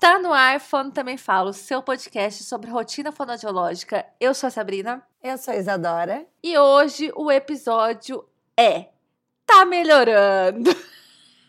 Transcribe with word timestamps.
Tá 0.00 0.18
no 0.18 0.32
ar, 0.32 0.58
Fono 0.58 0.90
Também 0.90 1.18
Falo, 1.18 1.52
seu 1.52 1.82
podcast 1.82 2.42
sobre 2.44 2.70
rotina 2.70 3.12
fonodiológica. 3.12 4.06
Eu 4.18 4.32
sou 4.32 4.46
a 4.46 4.50
Sabrina. 4.50 5.06
Eu 5.22 5.36
sou 5.36 5.52
a 5.52 5.58
Isadora. 5.58 6.26
E 6.42 6.56
hoje 6.56 7.12
o 7.14 7.30
episódio 7.30 8.26
é 8.56 8.88
Tá 9.44 9.66
Melhorando. 9.66 10.70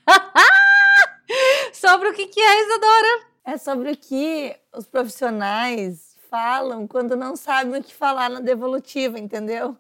sobre 1.72 2.10
o 2.10 2.14
que, 2.14 2.28
que 2.28 2.42
é, 2.42 2.62
Isadora? 2.66 3.26
É 3.46 3.58
sobre 3.58 3.92
o 3.94 3.98
que 3.98 4.54
os 4.76 4.86
profissionais 4.86 6.18
falam 6.30 6.86
quando 6.86 7.16
não 7.16 7.38
sabem 7.38 7.80
o 7.80 7.84
que 7.84 7.96
falar 7.96 8.30
na 8.30 8.42
devolutiva, 8.42 9.18
entendeu? 9.18 9.78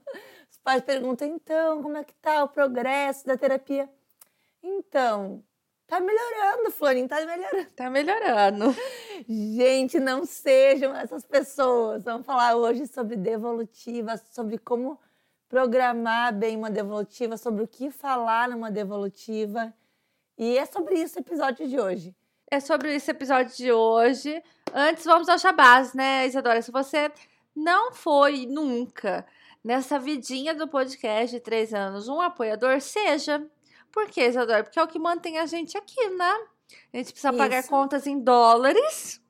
Os 0.49 0.57
pais 0.59 0.81
perguntam, 0.81 1.27
então, 1.27 1.83
como 1.83 1.97
é 1.97 2.05
que 2.05 2.13
tá 2.13 2.41
o 2.45 2.47
progresso 2.47 3.25
da 3.25 3.35
terapia? 3.35 3.89
Então, 4.63 5.43
Tá 5.91 5.99
melhorando, 5.99 6.71
Florinho, 6.71 7.05
tá 7.05 7.17
melhorando. 7.25 7.71
Tá 7.75 7.89
melhorando. 7.89 8.75
Gente, 9.27 9.99
não 9.99 10.23
sejam 10.25 10.95
essas 10.95 11.25
pessoas. 11.25 12.05
Vamos 12.05 12.25
falar 12.25 12.55
hoje 12.55 12.87
sobre 12.87 13.17
devolutiva, 13.17 14.15
sobre 14.31 14.57
como 14.57 14.97
programar 15.49 16.33
bem 16.33 16.55
uma 16.55 16.69
devolutiva, 16.69 17.35
sobre 17.35 17.61
o 17.61 17.67
que 17.67 17.91
falar 17.91 18.47
numa 18.47 18.71
devolutiva. 18.71 19.73
E 20.37 20.57
é 20.57 20.65
sobre 20.65 20.95
isso 20.95 21.19
o 21.19 21.21
episódio 21.21 21.67
de 21.67 21.77
hoje. 21.77 22.15
É 22.49 22.61
sobre 22.61 22.95
esse 22.95 23.11
episódio 23.11 23.53
de 23.53 23.69
hoje. 23.73 24.41
Antes, 24.73 25.03
vamos 25.03 25.27
ao 25.27 25.37
Shabazz, 25.37 25.93
né, 25.93 26.25
Isadora? 26.25 26.61
Se 26.61 26.71
você 26.71 27.11
não 27.53 27.91
foi 27.91 28.45
nunca 28.45 29.25
nessa 29.61 29.99
vidinha 29.99 30.55
do 30.55 30.69
podcast 30.69 31.35
de 31.35 31.41
três 31.41 31.73
anos 31.73 32.07
um 32.07 32.21
apoiador, 32.21 32.79
seja 32.79 33.45
por 33.91 34.07
que, 34.07 34.25
Isadora? 34.25 34.63
Porque 34.63 34.79
é 34.79 34.83
o 34.83 34.87
que 34.87 34.99
mantém 34.99 35.37
a 35.37 35.45
gente 35.45 35.77
aqui, 35.77 36.09
né? 36.09 36.47
A 36.93 36.97
gente 36.97 37.11
precisa 37.11 37.29
Isso. 37.29 37.37
pagar 37.37 37.67
contas 37.67 38.07
em 38.07 38.19
dólares. 38.19 39.21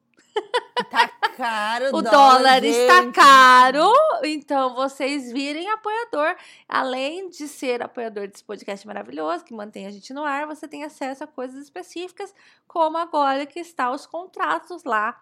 Tá 0.90 1.08
caro 1.36 1.88
o 1.96 2.02
dólar, 2.02 2.12
dólar 2.12 2.64
está 2.64 3.12
caro. 3.12 3.92
Então, 4.24 4.76
vocês 4.76 5.32
virem 5.32 5.70
apoiador. 5.70 6.36
Além 6.68 7.30
de 7.30 7.48
ser 7.48 7.82
apoiador 7.82 8.28
desse 8.28 8.44
podcast 8.44 8.86
maravilhoso, 8.88 9.44
que 9.44 9.54
mantém 9.54 9.88
a 9.88 9.92
gente 9.92 10.14
no 10.14 10.24
ar, 10.24 10.46
você 10.46 10.68
tem 10.68 10.84
acesso 10.84 11.24
a 11.24 11.28
coisas 11.28 11.62
específicas, 11.62 12.34
como 12.68 12.98
agora 12.98 13.46
que 13.46 13.60
está 13.60 13.92
os 13.92 14.06
contratos 14.06 14.84
lá. 14.84 15.20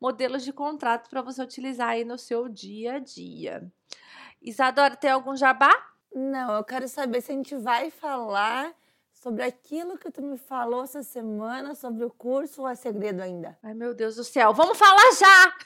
Modelos 0.00 0.44
de 0.44 0.52
contrato 0.52 1.08
para 1.08 1.22
você 1.22 1.42
utilizar 1.42 1.90
aí 1.90 2.04
no 2.04 2.18
seu 2.18 2.48
dia 2.48 2.94
a 2.94 2.98
dia. 2.98 3.70
Isadora, 4.40 4.96
tem 4.96 5.10
algum 5.10 5.36
jabá? 5.36 5.70
Não, 6.14 6.56
eu 6.56 6.64
quero 6.64 6.88
saber 6.88 7.20
se 7.20 7.32
a 7.32 7.34
gente 7.34 7.56
vai 7.56 7.90
falar 7.90 8.74
sobre 9.22 9.44
aquilo 9.44 9.96
que 9.96 10.10
tu 10.10 10.20
me 10.20 10.36
falou 10.36 10.82
essa 10.82 11.00
semana 11.00 11.76
sobre 11.76 12.04
o 12.04 12.10
curso 12.10 12.62
ou 12.62 12.68
é 12.68 12.74
segredo 12.74 13.22
ainda? 13.22 13.56
Ai, 13.62 13.72
meu 13.72 13.94
Deus 13.94 14.16
do 14.16 14.24
céu. 14.24 14.52
Vamos 14.52 14.76
falar 14.76 15.12
já! 15.12 15.56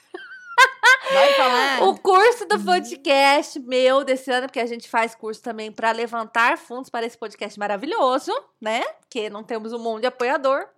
Vai 1.10 1.32
falar? 1.32 1.82
O 1.88 1.98
curso 1.98 2.44
do 2.44 2.62
podcast 2.62 3.58
meu 3.60 4.04
desse 4.04 4.30
ano, 4.30 4.46
porque 4.46 4.60
a 4.60 4.66
gente 4.66 4.86
faz 4.90 5.14
curso 5.14 5.42
também 5.42 5.72
para 5.72 5.90
levantar 5.92 6.58
fundos 6.58 6.90
para 6.90 7.06
esse 7.06 7.16
podcast 7.16 7.58
maravilhoso, 7.58 8.30
né? 8.60 8.82
Porque 9.00 9.30
não 9.30 9.42
temos 9.42 9.72
um 9.72 9.78
monte 9.78 10.02
de 10.02 10.08
apoiador. 10.08 10.68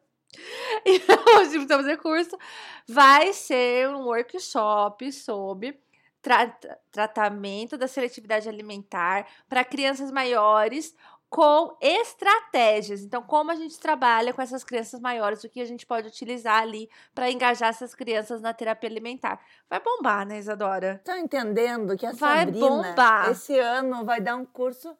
E 0.86 0.98
hoje 1.34 1.50
precisamos 1.54 1.84
fazer 1.84 1.96
curso. 1.96 2.38
Vai 2.86 3.32
ser 3.32 3.88
um 3.88 4.04
workshop 4.04 5.10
sobre 5.10 5.80
tra 6.22 6.46
tratamento 6.92 7.76
da 7.76 7.88
seletividade 7.88 8.48
alimentar 8.48 9.26
para 9.48 9.64
crianças 9.64 10.12
maiores 10.12 10.94
com 11.28 11.76
estratégias. 11.80 13.02
Então, 13.02 13.22
como 13.22 13.50
a 13.50 13.54
gente 13.54 13.78
trabalha 13.78 14.32
com 14.32 14.40
essas 14.40 14.64
crianças 14.64 15.00
maiores, 15.00 15.44
o 15.44 15.48
que 15.48 15.60
a 15.60 15.64
gente 15.64 15.84
pode 15.84 16.08
utilizar 16.08 16.62
ali 16.62 16.88
para 17.14 17.30
engajar 17.30 17.68
essas 17.68 17.94
crianças 17.94 18.40
na 18.40 18.54
terapia 18.54 18.88
alimentar. 18.88 19.38
Vai 19.68 19.80
bombar, 19.80 20.26
né, 20.26 20.38
Isadora? 20.38 21.00
Tá 21.04 21.18
entendendo 21.18 21.96
que 21.96 22.06
a 22.06 22.12
vai 22.12 22.46
Sabrina, 22.46 22.68
bombar. 22.68 23.30
esse 23.30 23.58
ano, 23.58 24.04
vai 24.04 24.20
dar 24.20 24.36
um 24.36 24.44
curso 24.44 24.96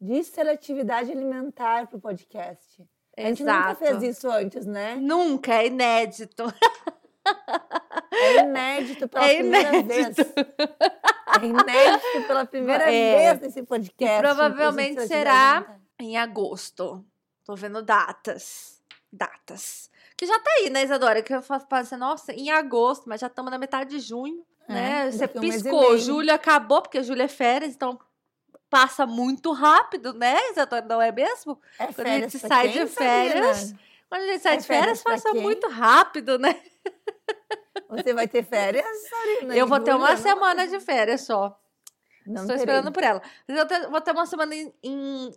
de 0.00 0.22
seletividade 0.24 1.10
alimentar 1.10 1.88
pro 1.88 2.00
podcast. 2.00 2.84
A 3.16 3.22
gente 3.22 3.42
Exato. 3.42 3.68
nunca 3.68 3.74
fez 3.74 4.02
isso 4.02 4.30
antes, 4.30 4.64
né? 4.64 4.96
Nunca, 4.96 5.54
é 5.54 5.66
inédito. 5.66 6.44
É 8.10 8.40
inédito 8.42 9.08
pela 9.08 9.24
é 9.24 9.36
primeira 9.36 9.76
inédito. 9.76 10.24
vez. 10.24 10.34
É 11.42 11.46
inédito 11.46 12.26
pela 12.26 12.44
primeira 12.44 12.92
é. 12.92 13.34
vez 13.34 13.40
nesse 13.40 13.62
podcast. 13.62 14.18
E 14.18 14.20
provavelmente 14.20 15.06
será 15.06 15.78
em 15.98 16.16
agosto. 16.16 17.04
Tô 17.44 17.54
vendo 17.54 17.82
datas. 17.82 18.80
Datas. 19.12 19.90
Que 20.16 20.26
já 20.26 20.38
tá 20.38 20.50
aí, 20.58 20.70
né, 20.70 20.84
Isadora? 20.84 21.22
Que 21.22 21.34
eu 21.34 21.42
faço 21.42 21.66
assim, 21.70 21.96
nossa, 21.96 22.32
em 22.32 22.50
agosto, 22.50 23.08
mas 23.08 23.20
já 23.20 23.26
estamos 23.26 23.50
na 23.50 23.58
metade 23.58 23.90
de 23.90 24.00
junho. 24.00 24.44
É, 24.68 24.72
né? 24.72 25.10
Você 25.10 25.26
piscou, 25.26 25.98
julho 25.98 26.32
acabou, 26.32 26.82
porque 26.82 27.02
julho 27.02 27.22
é 27.22 27.28
férias, 27.28 27.74
então 27.74 27.98
passa 28.70 29.04
muito 29.04 29.52
rápido, 29.52 30.14
né, 30.14 30.36
Isadora? 30.50 30.86
Não 30.86 31.02
é 31.02 31.12
mesmo? 31.12 31.60
É 31.78 31.86
Quando 31.92 32.06
a 32.06 32.18
gente 32.20 32.38
sai 32.38 32.70
quem, 32.70 32.84
de 32.84 32.90
férias. 32.90 33.56
Sabia, 33.56 33.74
né? 33.74 33.78
Quando 34.08 34.22
a 34.22 34.26
gente 34.26 34.42
sai 34.42 34.54
é 34.54 34.56
de 34.56 34.66
férias, 34.66 35.02
férias 35.02 35.22
passa 35.22 35.34
muito 35.34 35.68
rápido, 35.68 36.38
né? 36.38 36.58
Você 37.88 38.14
vai 38.14 38.26
ter 38.26 38.44
férias, 38.44 38.86
Sarina? 39.08 39.56
Eu 39.56 39.66
vou 39.66 39.80
ter 39.80 39.94
uma 39.94 40.16
semana 40.16 40.66
de 40.66 40.80
férias 40.80 41.22
só. 41.22 41.58
Não 42.26 42.42
Estou 42.42 42.56
terei. 42.56 42.62
esperando 42.62 42.92
por 42.92 43.02
ela. 43.02 43.22
Eu 43.48 43.90
vou 43.90 44.00
ter 44.00 44.12
uma 44.12 44.26
semana 44.26 44.54
em, 44.54 44.72
em, 44.82 45.34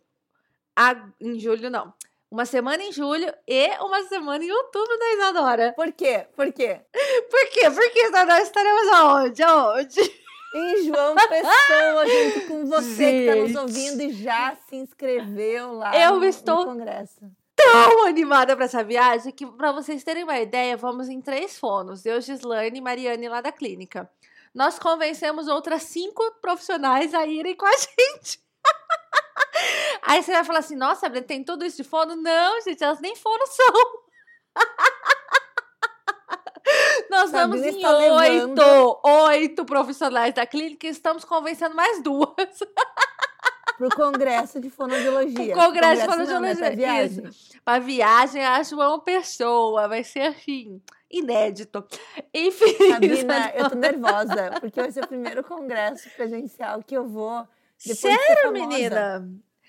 em 1.19 1.39
julho, 1.39 1.69
não. 1.69 1.93
Uma 2.29 2.45
semana 2.45 2.83
em 2.83 2.91
julho 2.91 3.33
e 3.47 3.67
uma 3.79 4.03
semana 4.03 4.43
em 4.43 4.51
outubro 4.51 4.97
da 4.97 5.13
Isadora. 5.13 5.73
Por 5.73 5.91
quê? 5.93 6.27
Por 6.35 6.51
quê? 6.51 6.81
Por 7.29 7.49
quê? 7.49 7.71
Porque 7.71 7.99
Isadora 8.07 8.41
estaremos 8.41 8.87
aonde? 8.93 9.43
Aonde? 9.43 10.25
Em 10.55 10.85
João 10.85 11.15
Pessoa, 11.15 12.07
junto 12.07 12.47
com 12.47 12.65
você 12.65 12.95
Gente. 12.95 13.11
que 13.11 13.29
está 13.29 13.35
nos 13.35 13.55
ouvindo 13.55 14.01
e 14.01 14.13
já 14.13 14.55
se 14.67 14.75
inscreveu 14.77 15.73
lá 15.73 15.93
eu 15.97 16.17
no, 16.17 16.25
estou 16.25 16.65
no 16.65 16.65
congresso 16.71 17.19
tão 17.83 18.05
animada 18.05 18.55
para 18.55 18.65
essa 18.65 18.83
viagem 18.83 19.31
que, 19.31 19.45
para 19.45 19.71
vocês 19.71 20.03
terem 20.03 20.23
uma 20.23 20.39
ideia, 20.39 20.77
vamos 20.77 21.09
em 21.09 21.21
três 21.21 21.59
fonos. 21.59 22.05
Eu, 22.05 22.21
Gislaine 22.21 22.77
e 22.77 22.81
Mariane 22.81 23.27
lá 23.27 23.41
da 23.41 23.51
clínica. 23.51 24.09
Nós 24.53 24.79
convencemos 24.79 25.47
outras 25.47 25.83
cinco 25.83 26.23
profissionais 26.41 27.13
a 27.13 27.25
irem 27.25 27.55
com 27.55 27.65
a 27.65 27.71
gente. 27.75 28.39
Aí 30.01 30.23
você 30.23 30.31
vai 30.31 30.43
falar 30.43 30.59
assim, 30.59 30.75
nossa, 30.75 31.09
tem 31.21 31.43
tudo 31.43 31.65
isso 31.65 31.77
de 31.77 31.83
fono? 31.83 32.15
Não, 32.15 32.61
gente, 32.61 32.83
elas 32.83 32.99
nem 32.99 33.15
fono 33.15 33.45
são. 33.47 33.73
Nós 37.09 37.31
vamos 37.31 37.61
em 37.61 37.85
oito, 37.85 38.99
oito 39.03 39.65
profissionais 39.65 40.33
da 40.33 40.45
clínica 40.45 40.87
e 40.87 40.89
estamos 40.89 41.23
convencendo 41.23 41.75
mais 41.75 42.01
duas. 42.01 42.29
Pro 43.77 43.89
congresso 43.89 44.59
de 44.59 44.69
fonoaudiologia. 44.69 45.55
O 45.55 45.59
congresso, 45.59 46.01
de 46.01 46.07
fonoaudiologia. 46.07 46.53
Não, 46.53 46.69
né? 46.69 46.75
viagem. 46.75 47.29
Para 47.63 47.79
viagem, 47.79 48.45
acho 48.45 48.75
uma 48.75 48.99
pessoa. 48.99 49.87
Vai 49.87 50.03
ser 50.03 50.21
assim, 50.21 50.81
inédito. 51.09 51.85
Enfim. 52.33 52.75
Sabrina, 52.91 53.51
eu 53.55 53.69
tô 53.69 53.75
nervosa, 53.75 54.51
porque 54.59 54.79
vai 54.79 54.91
ser 54.91 55.03
o 55.03 55.07
primeiro 55.07 55.43
congresso 55.43 56.09
presencial 56.11 56.81
que 56.83 56.95
eu 56.95 57.07
vou. 57.07 57.47
Sério, 57.77 58.51
menina? 58.51 59.27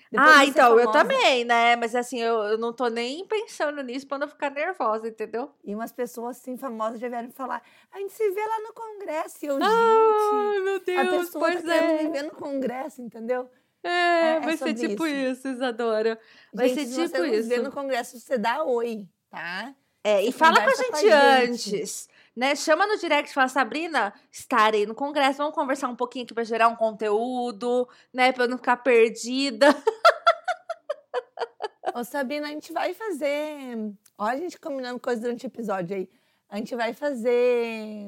Depois 0.09 0.37
ah, 0.37 0.45
então, 0.45 0.79
eu 0.79 0.89
também, 0.91 1.43
né? 1.43 1.75
Mas 1.75 1.93
assim, 1.93 2.19
eu, 2.19 2.35
eu 2.43 2.57
não 2.57 2.71
tô 2.71 2.87
nem 2.87 3.25
pensando 3.25 3.81
nisso 3.83 4.07
pra 4.07 4.17
não 4.17 4.27
ficar 4.27 4.49
nervosa, 4.49 5.09
entendeu? 5.09 5.51
E 5.65 5.75
umas 5.75 5.91
pessoas 5.91 6.37
assim 6.37 6.55
famosas 6.55 6.99
já 6.99 7.09
vieram 7.09 7.29
falar: 7.31 7.61
a 7.91 7.99
gente 7.99 8.13
se 8.13 8.31
vê 8.31 8.39
lá 8.39 8.59
no 8.61 8.73
congresso. 8.73 9.37
E 9.43 9.47
eu, 9.47 9.57
Ai, 9.61 10.53
gente, 10.53 10.63
meu 10.63 10.79
Deus, 10.79 10.99
a 10.99 11.19
pessoa 11.19 11.45
pois 11.45 11.61
tá 11.61 11.75
é. 11.75 12.03
me 12.03 12.09
ver 12.09 12.23
no 12.23 12.31
congresso, 12.31 13.01
entendeu? 13.01 13.49
É, 13.83 13.89
é 13.89 14.39
vai 14.39 14.53
é 14.53 14.57
ser 14.57 14.73
tipo 14.73 15.05
isso, 15.05 15.31
isso 15.31 15.47
Isadora. 15.49 16.19
Vai 16.53 16.69
gente, 16.69 16.89
ser 16.89 17.07
tipo 17.07 17.17
você 17.17 17.37
isso. 17.37 17.49
Vê 17.49 17.57
no 17.59 17.71
congresso, 17.71 18.19
você 18.19 18.37
dá 18.37 18.63
oi, 18.63 19.07
tá? 19.29 19.73
É, 20.03 20.23
e 20.23 20.31
fala 20.31 20.61
com 20.61 20.69
a 20.69 20.73
gente, 20.73 20.89
com 20.89 20.95
a 20.95 21.45
gente 21.45 21.51
antes. 21.51 22.09
Né? 22.35 22.55
Chama 22.55 22.85
no 22.85 22.97
direct 22.97 23.31
e 23.31 23.33
fala, 23.33 23.47
Sabrina, 23.47 24.13
estarei 24.31 24.85
no 24.85 24.95
congresso, 24.95 25.39
vamos 25.39 25.55
conversar 25.55 25.89
um 25.89 25.95
pouquinho 25.95 26.23
aqui 26.23 26.33
para 26.33 26.43
gerar 26.43 26.67
um 26.67 26.75
conteúdo, 26.75 27.87
né? 28.13 28.31
Pra 28.31 28.45
eu 28.45 28.49
não 28.49 28.57
ficar 28.57 28.77
perdida. 28.77 29.67
Ô, 31.95 32.03
Sabrina, 32.03 32.47
a 32.47 32.51
gente 32.51 32.71
vai 32.71 32.93
fazer. 32.93 33.91
Olha 34.17 34.37
a 34.37 34.37
gente 34.37 34.59
combinando 34.59 34.99
coisas 34.99 35.21
durante 35.21 35.45
o 35.45 35.47
episódio 35.47 35.97
aí. 35.97 36.09
A 36.47 36.57
gente 36.57 36.75
vai 36.75 36.93
fazer 36.93 38.07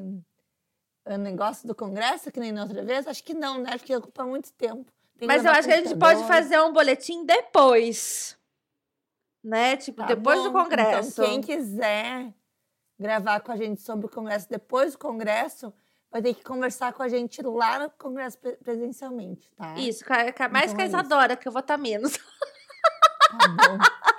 o 1.06 1.18
negócio 1.18 1.68
do 1.68 1.74
congresso, 1.74 2.31
que 2.31 2.39
nem 2.39 2.51
na 2.51 2.63
outra 2.63 2.83
vez? 2.83 3.07
Acho 3.07 3.24
que 3.24 3.33
não, 3.33 3.57
né? 3.57 3.77
Porque 3.77 3.95
ocupa 3.95 4.25
muito 4.25 4.54
tempo. 4.54 4.92
Tem 5.19 5.27
Mas 5.27 5.44
eu 5.44 5.51
acho 5.51 5.68
que 5.68 5.74
a 5.74 5.77
gente 5.77 5.95
pode 5.98 6.24
fazer 6.25 6.60
um 6.62 6.71
boletim 6.71 7.25
depois. 7.25 8.38
Né? 9.44 9.75
Tipo, 9.75 10.01
tá 10.01 10.07
depois 10.07 10.39
bom. 10.39 10.44
do 10.45 10.51
congresso. 10.51 11.10
Então, 11.12 11.25
quem 11.25 11.42
quiser 11.42 12.33
gravar 12.98 13.42
com 13.42 13.51
a 13.51 13.57
gente 13.57 13.81
sobre 13.81 14.06
o 14.06 14.10
congresso 14.10 14.50
depois 14.50 14.94
do 14.94 15.00
congresso, 15.00 15.74
vai 16.12 16.21
ter 16.21 16.33
que 16.33 16.44
conversar 16.44 16.94
com 16.94 17.04
a 17.04 17.07
gente 17.07 17.42
lá 17.42 17.80
no 17.80 17.89
congresso 17.92 18.38
presencialmente, 18.63 19.50
tá? 19.56 19.75
Isso, 19.77 20.04
mais 20.51 20.71
então 20.71 20.75
que 20.75 20.81
a 20.81 20.86
é 20.86 20.88
Isadora, 20.88 21.36
que 21.36 21.48
eu 21.48 21.51
vou 21.51 21.62
estar 21.62 21.75
tá 21.75 21.81
menos. 21.81 22.13
Tá 22.18 23.48
bom. 23.48 23.77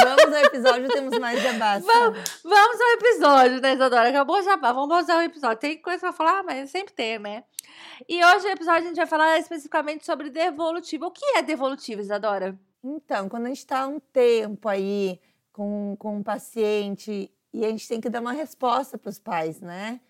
Vamos 0.00 0.36
ao 0.36 0.44
episódio, 0.44 0.88
temos 0.88 1.18
mais 1.18 1.42
jabá. 1.42 1.78
Vamos, 1.78 2.40
vamos 2.42 2.80
ao 2.80 2.88
episódio, 2.92 3.60
né, 3.60 3.74
Isadora? 3.74 4.08
Acabou 4.08 4.38
o 4.38 4.42
jabá, 4.42 4.72
vamos 4.72 5.08
ao 5.08 5.22
episódio. 5.22 5.58
Tem 5.58 5.80
coisa 5.80 6.00
pra 6.00 6.12
falar, 6.12 6.42
mas 6.42 6.70
sempre 6.70 6.94
tem, 6.94 7.18
né? 7.18 7.44
E 8.08 8.24
hoje 8.24 8.46
no 8.46 8.52
episódio 8.52 8.84
a 8.84 8.88
gente 8.88 8.96
vai 8.96 9.06
falar 9.06 9.38
especificamente 9.38 10.04
sobre 10.04 10.30
devolutivo. 10.30 11.06
O 11.06 11.10
que 11.10 11.24
é 11.36 11.42
devolutivo, 11.42 12.00
Isadora? 12.00 12.58
Então, 12.82 13.28
quando 13.28 13.46
a 13.46 13.48
gente 13.48 13.58
está 13.58 13.86
um 13.86 14.00
tempo 14.00 14.68
aí 14.68 15.20
com, 15.52 15.94
com 15.98 16.16
um 16.16 16.22
paciente 16.22 17.30
e 17.52 17.64
a 17.64 17.68
gente 17.68 17.86
tem 17.86 18.00
que 18.00 18.08
dar 18.08 18.20
uma 18.20 18.32
resposta 18.32 18.96
para 18.96 19.10
os 19.10 19.18
pais, 19.18 19.60
né? 19.60 20.00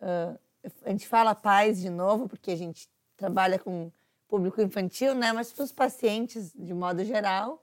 Uh, 0.00 0.38
a 0.84 0.90
gente 0.90 1.08
fala 1.08 1.34
pais 1.34 1.80
de 1.80 1.90
novo, 1.90 2.28
porque 2.28 2.52
a 2.52 2.56
gente 2.56 2.88
trabalha 3.16 3.58
com 3.58 3.90
público 4.28 4.62
infantil, 4.62 5.14
né? 5.14 5.32
Mas 5.32 5.52
para 5.52 5.64
os 5.64 5.72
pacientes, 5.72 6.52
de 6.54 6.72
modo 6.72 7.04
geral, 7.04 7.62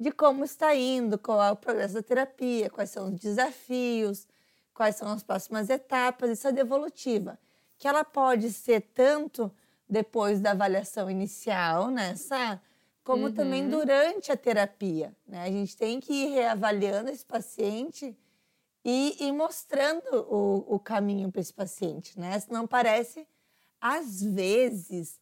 de 0.00 0.10
como 0.10 0.42
está 0.46 0.74
indo, 0.74 1.18
qual 1.18 1.42
é 1.42 1.52
o 1.52 1.56
progresso 1.56 1.92
da 1.92 2.02
terapia, 2.02 2.70
quais 2.70 2.88
são 2.88 3.08
os 3.08 3.20
desafios, 3.20 4.26
quais 4.72 4.96
são 4.96 5.12
as 5.12 5.22
próximas 5.22 5.68
etapas, 5.68 6.30
isso 6.30 6.48
é 6.48 6.52
devolutiva, 6.52 7.38
que 7.76 7.86
ela 7.86 8.02
pode 8.02 8.50
ser 8.50 8.80
tanto 8.94 9.52
depois 9.86 10.40
da 10.40 10.52
avaliação 10.52 11.10
inicial, 11.10 11.90
nessa, 11.90 12.38
né, 12.38 12.60
como 13.04 13.26
uhum. 13.26 13.34
também 13.34 13.68
durante 13.68 14.32
a 14.32 14.36
terapia. 14.38 15.14
Né? 15.26 15.42
A 15.42 15.50
gente 15.50 15.76
tem 15.76 16.00
que 16.00 16.14
ir 16.14 16.30
reavaliando 16.30 17.10
esse 17.10 17.26
paciente 17.26 18.16
e, 18.82 19.16
e 19.20 19.30
mostrando 19.32 20.08
o, 20.30 20.76
o 20.76 20.78
caminho 20.78 21.30
para 21.30 21.42
esse 21.42 21.52
paciente, 21.52 22.18
né? 22.18 22.40
Senão 22.40 22.66
parece, 22.66 23.28
às 23.78 24.22
vezes, 24.22 25.20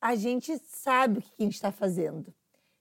a 0.00 0.16
gente 0.16 0.58
sabe 0.66 1.20
o 1.20 1.22
que 1.22 1.30
a 1.38 1.42
gente 1.44 1.54
está 1.54 1.70
fazendo 1.70 2.34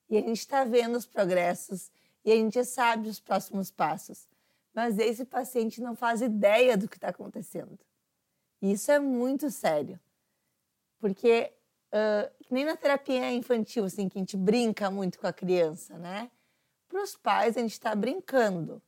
e 0.10 0.18
a 0.18 0.22
gente 0.22 0.40
está 0.40 0.64
vendo 0.64 0.96
os 0.96 1.06
progressos 1.06 1.92
e 2.24 2.32
a 2.32 2.36
gente 2.36 2.64
sabe 2.64 3.10
os 3.10 3.20
próximos 3.20 3.72
passos, 3.72 4.28
mas 4.74 4.98
esse 5.00 5.26
paciente 5.26 5.82
não 5.82 5.96
faz 5.96 6.22
ideia 6.22 6.78
do 6.78 6.88
que 6.88 6.98
está 6.98 7.10
acontecendo. 7.10 7.80
E 8.62 8.72
isso 8.72 8.92
é 8.92 9.00
muito 9.00 9.50
sério, 9.52 10.00
porque 11.00 11.52
uh, 11.94 12.32
nem 12.50 12.66
na 12.66 12.76
terapia 12.76 13.32
infantil, 13.32 13.86
assim, 13.86 14.10
que 14.10 14.18
a 14.18 14.22
gente 14.22 14.38
brinca 14.38 14.90
muito 14.90 15.20
com 15.20 15.28
a 15.28 15.34
criança, 15.34 15.98
né? 15.98 16.32
Para 16.88 17.04
os 17.04 17.16
pais, 17.16 17.58
a 17.58 17.62
gente 17.62 17.74
está 17.74 17.94
brincando. 17.96 18.82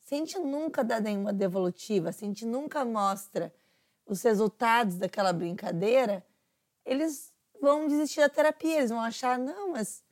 Se 0.00 0.14
a 0.14 0.18
gente 0.18 0.38
nunca 0.38 0.82
dá 0.82 1.00
nenhuma 1.00 1.32
devolutiva, 1.32 2.12
se 2.12 2.24
a 2.24 2.28
gente 2.28 2.44
nunca 2.44 2.84
mostra 2.84 3.52
os 4.06 4.22
resultados 4.22 4.96
daquela 4.96 5.32
brincadeira, 5.32 6.24
eles 6.84 7.32
vão 7.60 7.86
desistir 7.86 8.20
da 8.20 8.28
terapia, 8.28 8.78
eles 8.78 8.90
vão 8.90 9.00
achar, 9.00 9.38
não, 9.38 9.72
mas 9.72 10.02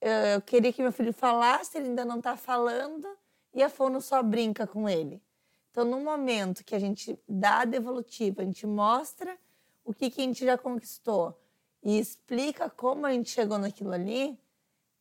eu 0.00 0.40
queria 0.40 0.72
que 0.72 0.82
meu 0.82 0.92
filho 0.92 1.12
falasse, 1.12 1.76
ele 1.76 1.88
ainda 1.88 2.04
não 2.04 2.18
está 2.18 2.36
falando, 2.36 3.06
e 3.52 3.62
a 3.62 3.68
fono 3.68 4.00
só 4.00 4.22
brinca 4.22 4.66
com 4.66 4.88
ele. 4.88 5.22
Então, 5.70 5.84
no 5.84 6.00
momento 6.00 6.64
que 6.64 6.74
a 6.74 6.78
gente 6.78 7.18
dá 7.28 7.60
a 7.60 7.64
devolutiva, 7.64 8.42
a 8.42 8.44
gente 8.44 8.66
mostra 8.66 9.36
o 9.84 9.92
que, 9.92 10.10
que 10.10 10.20
a 10.20 10.24
gente 10.24 10.44
já 10.44 10.58
conquistou 10.58 11.38
e 11.82 11.98
explica 11.98 12.68
como 12.68 13.06
a 13.06 13.12
gente 13.12 13.30
chegou 13.30 13.58
naquilo 13.58 13.92
ali, 13.92 14.38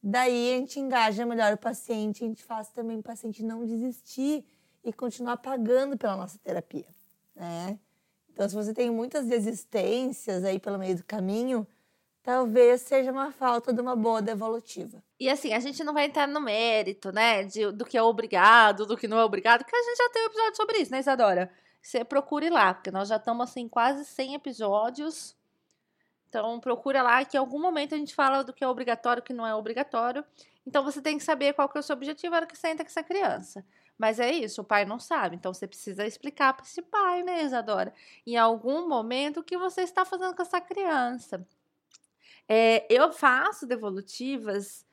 daí 0.02 0.54
a 0.54 0.58
gente 0.58 0.80
engaja 0.80 1.26
melhor 1.26 1.54
o 1.54 1.58
paciente, 1.58 2.24
a 2.24 2.28
gente 2.28 2.44
faz 2.44 2.70
também 2.70 3.00
o 3.00 3.04
paciente 3.04 3.44
não 3.44 3.66
desistir 3.66 4.46
e 4.84 4.94
continuar 4.94 5.38
pagando 5.38 5.98
pela 5.98 6.16
nossa 6.16 6.38
terapia, 6.40 6.88
né? 7.36 7.78
Então, 8.32 8.48
se 8.48 8.56
você 8.56 8.74
tem 8.74 8.90
muitas 8.90 9.26
desistências 9.26 10.46
aí 10.46 10.60
pelo 10.60 10.78
meio 10.78 10.96
do 10.96 11.04
caminho, 11.04 11.68
talvez 12.24 12.82
seja 12.82 13.12
uma 13.12 13.32
falta 13.32 13.74
de 13.74 13.82
uma 13.82 13.96
boa 13.96 14.22
devolutiva. 14.22 15.02
E 15.20 15.30
assim, 15.30 15.54
a 15.54 15.60
gente 15.60 15.84
não 15.84 15.94
vai 15.94 16.06
entrar 16.06 16.28
no 16.28 16.42
mérito, 16.42 17.12
né, 17.12 17.44
de, 17.44 17.72
do 17.72 17.86
que 17.86 17.98
é 17.98 18.04
obrigado, 18.04 18.86
do 18.86 18.98
que 18.98 19.08
não 19.08 19.20
é 19.20 19.24
obrigado, 19.24 19.64
porque 19.64 19.76
a 19.76 19.84
gente 19.84 19.98
já 19.98 20.10
tem 20.10 20.24
um 20.24 20.28
episódio 20.28 20.56
sobre 20.56 20.78
isso, 20.78 20.92
né, 20.92 21.00
Isadora? 21.00 21.52
Você 21.82 22.04
procure 22.04 22.50
lá, 22.50 22.74
porque 22.74 22.92
nós 22.92 23.08
já 23.08 23.16
estamos 23.16 23.50
assim 23.50 23.68
quase 23.68 24.06
100 24.06 24.36
episódios 24.36 25.38
então, 26.30 26.60
procura 26.60 27.02
lá 27.02 27.26
que 27.26 27.36
em 27.36 27.40
algum 27.40 27.60
momento 27.60 27.96
a 27.96 27.98
gente 27.98 28.14
fala 28.14 28.44
do 28.44 28.54
que 28.54 28.64
é 28.64 28.68
obrigatório 28.68 29.24
que 29.24 29.34
não 29.34 29.46
é 29.46 29.56
obrigatório. 29.56 30.24
Então, 30.66 30.84
você 30.84 31.02
tem 31.02 31.18
que 31.18 31.24
saber 31.24 31.54
qual 31.54 31.68
que 31.68 31.78
é 31.78 31.82
o 31.82 31.84
seu 31.84 31.96
objetivo 31.96 32.32
na 32.32 32.38
hora 32.38 32.46
que 32.46 32.56
você 32.56 32.70
entra 32.70 32.86
com 32.86 32.90
essa 32.90 33.04
criança. 33.04 33.66
Mas 33.98 34.20
é 34.20 34.32
isso, 34.32 34.62
o 34.62 34.64
pai 34.64 34.86
não 34.86 35.00
sabe. 35.00 35.36
Então, 35.36 35.52
você 35.52 35.68
precisa 35.68 36.06
explicar 36.06 36.54
para 36.54 36.66
esse 36.66 36.82
pai, 36.84 37.24
né, 37.24 37.44
Isadora? 37.44 37.94
Em 38.26 38.38
algum 38.38 38.88
momento, 38.88 39.40
o 39.40 39.44
que 39.44 39.58
você 39.58 39.82
está 39.82 40.06
fazendo 40.06 40.36
com 40.36 40.42
essa 40.44 40.62
criança. 40.62 41.46
É, 42.50 42.88
eu 42.90 43.14
faço 43.14 43.68
devolutivas 43.68 44.84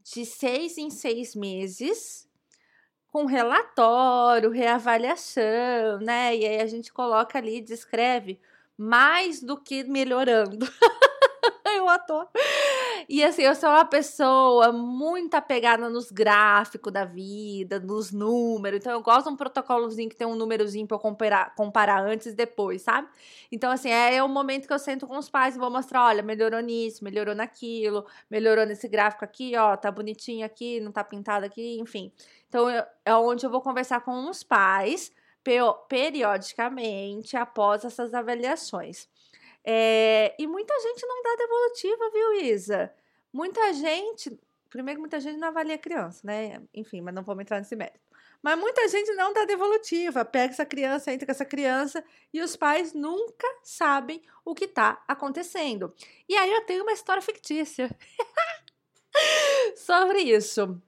de 0.00 0.24
seis 0.24 0.78
em 0.78 0.90
seis 0.90 1.34
meses, 1.34 2.28
com 3.08 3.26
relatório, 3.26 4.50
reavaliação, 4.50 5.98
né? 6.00 6.36
E 6.36 6.46
aí 6.46 6.60
a 6.60 6.66
gente 6.66 6.92
coloca 6.92 7.36
ali, 7.36 7.60
descreve 7.60 8.40
mais 8.78 9.42
do 9.42 9.60
que 9.60 9.82
melhorando. 9.82 10.66
eu 11.66 11.88
adoro. 11.88 12.28
E 13.12 13.24
assim, 13.24 13.42
eu 13.42 13.56
sou 13.56 13.68
uma 13.68 13.84
pessoa 13.84 14.70
muito 14.70 15.34
apegada 15.34 15.90
nos 15.90 16.12
gráficos 16.12 16.92
da 16.92 17.04
vida, 17.04 17.80
nos 17.80 18.12
números. 18.12 18.78
Então, 18.78 18.92
eu 18.92 19.02
gosto 19.02 19.26
de 19.26 19.32
um 19.32 19.36
protocolozinho 19.36 20.08
que 20.08 20.14
tem 20.14 20.28
um 20.28 20.36
númerozinho 20.36 20.86
pra 20.86 20.94
eu 20.94 21.00
comparar, 21.00 21.52
comparar 21.56 22.00
antes 22.04 22.28
e 22.28 22.32
depois, 22.36 22.82
sabe? 22.82 23.08
Então, 23.50 23.72
assim, 23.72 23.90
é 23.90 24.22
o 24.22 24.28
momento 24.28 24.68
que 24.68 24.72
eu 24.72 24.78
sento 24.78 25.08
com 25.08 25.18
os 25.18 25.28
pais 25.28 25.56
e 25.56 25.58
vou 25.58 25.68
mostrar: 25.68 26.06
olha, 26.06 26.22
melhorou 26.22 26.60
nisso, 26.60 27.02
melhorou 27.02 27.34
naquilo, 27.34 28.06
melhorou 28.30 28.64
nesse 28.64 28.86
gráfico 28.86 29.24
aqui, 29.24 29.56
ó, 29.56 29.76
tá 29.76 29.90
bonitinho 29.90 30.46
aqui, 30.46 30.78
não 30.78 30.92
tá 30.92 31.02
pintado 31.02 31.44
aqui, 31.44 31.80
enfim. 31.80 32.12
Então, 32.48 32.70
eu, 32.70 32.84
é 33.04 33.14
onde 33.16 33.44
eu 33.44 33.50
vou 33.50 33.60
conversar 33.60 34.02
com 34.02 34.30
os 34.30 34.44
pais 34.44 35.12
periodicamente 35.88 37.36
após 37.36 37.84
essas 37.84 38.14
avaliações. 38.14 39.08
É, 39.64 40.34
e 40.38 40.46
muita 40.46 40.72
gente 40.80 41.04
não 41.06 41.22
dá 41.22 41.36
devolutiva, 41.36 42.10
viu, 42.12 42.32
Isa? 42.44 42.94
Muita 43.32 43.72
gente. 43.72 44.38
Primeiro, 44.68 45.00
muita 45.00 45.20
gente 45.20 45.38
não 45.38 45.48
avalia 45.48 45.76
criança, 45.78 46.20
né? 46.24 46.62
Enfim, 46.72 47.00
mas 47.00 47.14
não 47.14 47.22
vamos 47.22 47.42
entrar 47.42 47.58
nesse 47.58 47.74
mérito. 47.74 48.00
Mas 48.42 48.58
muita 48.58 48.88
gente 48.88 49.12
não 49.14 49.32
dá 49.32 49.44
devolutiva. 49.44 50.24
Pega 50.24 50.52
essa 50.52 50.64
criança, 50.64 51.12
entra 51.12 51.26
com 51.26 51.32
essa 51.32 51.44
criança 51.44 52.02
e 52.32 52.40
os 52.40 52.56
pais 52.56 52.94
nunca 52.94 53.46
sabem 53.62 54.22
o 54.44 54.54
que 54.54 54.64
está 54.64 55.02
acontecendo. 55.06 55.92
E 56.28 56.36
aí 56.36 56.50
eu 56.50 56.64
tenho 56.64 56.82
uma 56.82 56.92
história 56.92 57.22
fictícia 57.22 57.90
sobre 59.76 60.20
isso. 60.20 60.80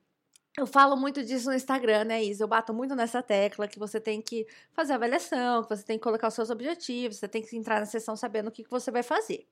Eu 0.57 0.67
falo 0.67 0.97
muito 0.97 1.25
disso 1.25 1.49
no 1.49 1.57
Instagram, 1.57 2.05
né, 2.05 2.23
Isa? 2.23 2.45
Eu 2.45 2.49
bato 2.49 2.75
muito 2.75 2.95
nessa 2.95 3.23
tecla 3.23 3.67
que 3.67 3.79
você 3.79 3.99
tem 3.99 4.21
que 4.21 4.47
fazer 4.73 4.93
avaliação, 4.93 5.63
que 5.63 5.75
você 5.75 5.83
tem 5.83 5.99
que 5.99 6.05
colocar 6.05 6.29
os 6.29 6.35
seus 6.35 6.51
objetivos, 6.51 7.17
você 7.17 7.27
tem 7.27 7.43
que 7.43 7.57
entrar 7.57 7.81
na 7.81 7.87
sessão 7.87 8.15
sabendo 8.17 8.49
o 8.49 8.53
que 8.53 8.65
você 8.69 8.91
vai 8.91 9.03
fazer. 9.03 9.47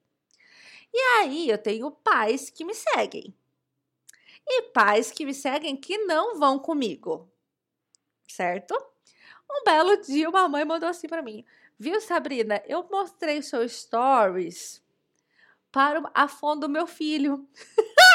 E 0.93 0.99
aí 0.99 1.49
eu 1.49 1.59
tenho 1.59 1.91
pais 1.91 2.51
que 2.51 2.65
me 2.65 2.75
seguem. 2.75 3.35
E 4.47 4.63
pais 4.63 5.11
que 5.11 5.25
me 5.25 5.35
seguem 5.35 5.77
que 5.77 5.99
não 5.99 6.39
vão 6.39 6.59
comigo. 6.59 7.31
Certo? 8.29 8.75
Um 9.51 9.65
belo 9.65 9.97
dia, 9.97 10.29
uma 10.29 10.49
mãe 10.49 10.65
mandou 10.65 10.89
assim 10.89 11.09
para 11.09 11.23
mim: 11.23 11.45
Viu, 11.79 12.01
Sabrina? 12.01 12.63
Eu 12.67 12.87
mostrei 12.91 13.43
seus 13.43 13.73
stories 13.73 14.83
para 15.73 16.03
a 16.15 16.29
fono 16.29 16.63
do 16.63 16.69
meu 16.69 16.87
filho. 16.87 17.49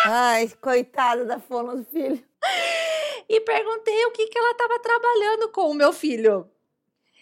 Ai, 0.05 0.49
coitada 0.61 1.25
da 1.25 1.39
fono 1.39 1.77
do 1.77 1.85
filho 1.85 2.23
e 3.27 3.41
perguntei 3.41 4.05
o 4.05 4.11
que, 4.11 4.27
que 4.27 4.37
ela 4.37 4.51
estava 4.51 4.79
trabalhando 4.79 5.49
com 5.49 5.71
o 5.71 5.73
meu 5.73 5.91
filho. 5.91 6.49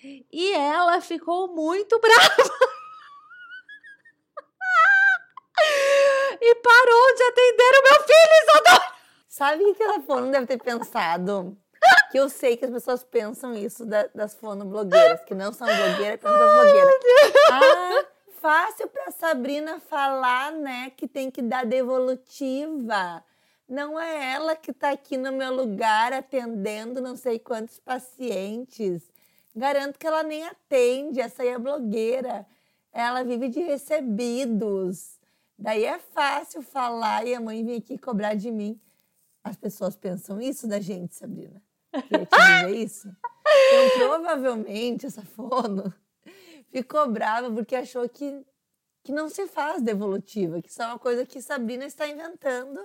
E 0.03 0.51
ela 0.51 0.99
ficou 0.99 1.47
muito 1.47 1.97
brava. 2.01 2.73
E 6.45 6.55
parou 6.55 7.15
de 7.15 7.23
atender 7.23 7.71
o 7.71 7.83
meu 7.83 8.03
filho, 8.03 8.35
Isadora. 8.43 8.93
Sabe 9.27 9.63
o 9.63 9.73
que 9.73 9.83
ela 9.83 10.01
fono 10.01 10.31
deve 10.31 10.45
ter 10.45 10.61
pensado? 10.61 11.57
Que 12.11 12.19
eu 12.19 12.29
sei 12.29 12.55
que 12.55 12.65
as 12.65 12.71
pessoas 12.71 13.03
pensam 13.03 13.53
isso 13.55 13.85
da, 13.85 14.07
das 14.13 14.35
blogueiras, 14.35 15.23
que 15.23 15.33
não 15.33 15.51
são 15.51 15.67
blogueiras, 15.67 16.19
pensam 16.19 16.37
das 16.37 16.53
blogueiras. 16.53 16.93
Ah, 17.51 18.05
fácil 18.39 18.87
pra 18.89 19.11
Sabrina 19.11 19.79
falar, 19.79 20.51
né, 20.51 20.91
que 20.95 21.07
tem 21.07 21.31
que 21.31 21.41
dar 21.41 21.65
devolutiva. 21.65 23.23
Não 23.67 23.99
é 23.99 24.33
ela 24.33 24.55
que 24.55 24.71
está 24.71 24.91
aqui 24.91 25.17
no 25.17 25.31
meu 25.31 25.53
lugar 25.53 26.13
atendendo 26.13 27.01
não 27.01 27.15
sei 27.15 27.39
quantos 27.39 27.79
pacientes. 27.79 29.01
Garanto 29.55 29.97
que 29.97 30.05
ela 30.05 30.23
nem 30.23 30.45
atende, 30.45 31.21
essa 31.21 31.41
aí 31.41 31.49
é 31.49 31.57
blogueira. 31.57 32.45
Ela 32.91 33.23
vive 33.23 33.47
de 33.47 33.61
recebidos. 33.61 35.12
Daí 35.63 35.85
é 35.85 35.97
fácil 35.97 36.61
falar 36.61 37.25
e 37.25 37.33
a 37.33 37.39
mãe 37.39 37.63
vem 37.63 37.77
aqui 37.77 37.97
cobrar 37.97 38.33
de 38.33 38.51
mim. 38.51 38.77
As 39.41 39.55
pessoas 39.55 39.95
pensam 39.95 40.41
isso 40.41 40.67
da 40.67 40.81
gente, 40.81 41.15
Sabrina. 41.15 41.63
Queria 41.89 42.25
te 42.25 42.37
dizer 42.37 42.75
isso. 42.83 43.07
Então, 43.07 44.09
provavelmente, 44.09 45.05
essa 45.05 45.21
fono 45.21 45.93
ficou 46.69 47.09
brava 47.09 47.49
porque 47.49 47.77
achou 47.77 48.09
que, 48.09 48.45
que 49.05 49.13
não 49.13 49.29
se 49.29 49.47
faz 49.47 49.81
devolutiva, 49.81 50.61
que 50.61 50.69
isso 50.69 50.81
é 50.81 50.85
uma 50.85 50.99
coisa 50.99 51.25
que 51.25 51.41
Sabrina 51.41 51.85
está 51.85 52.09
inventando 52.09 52.81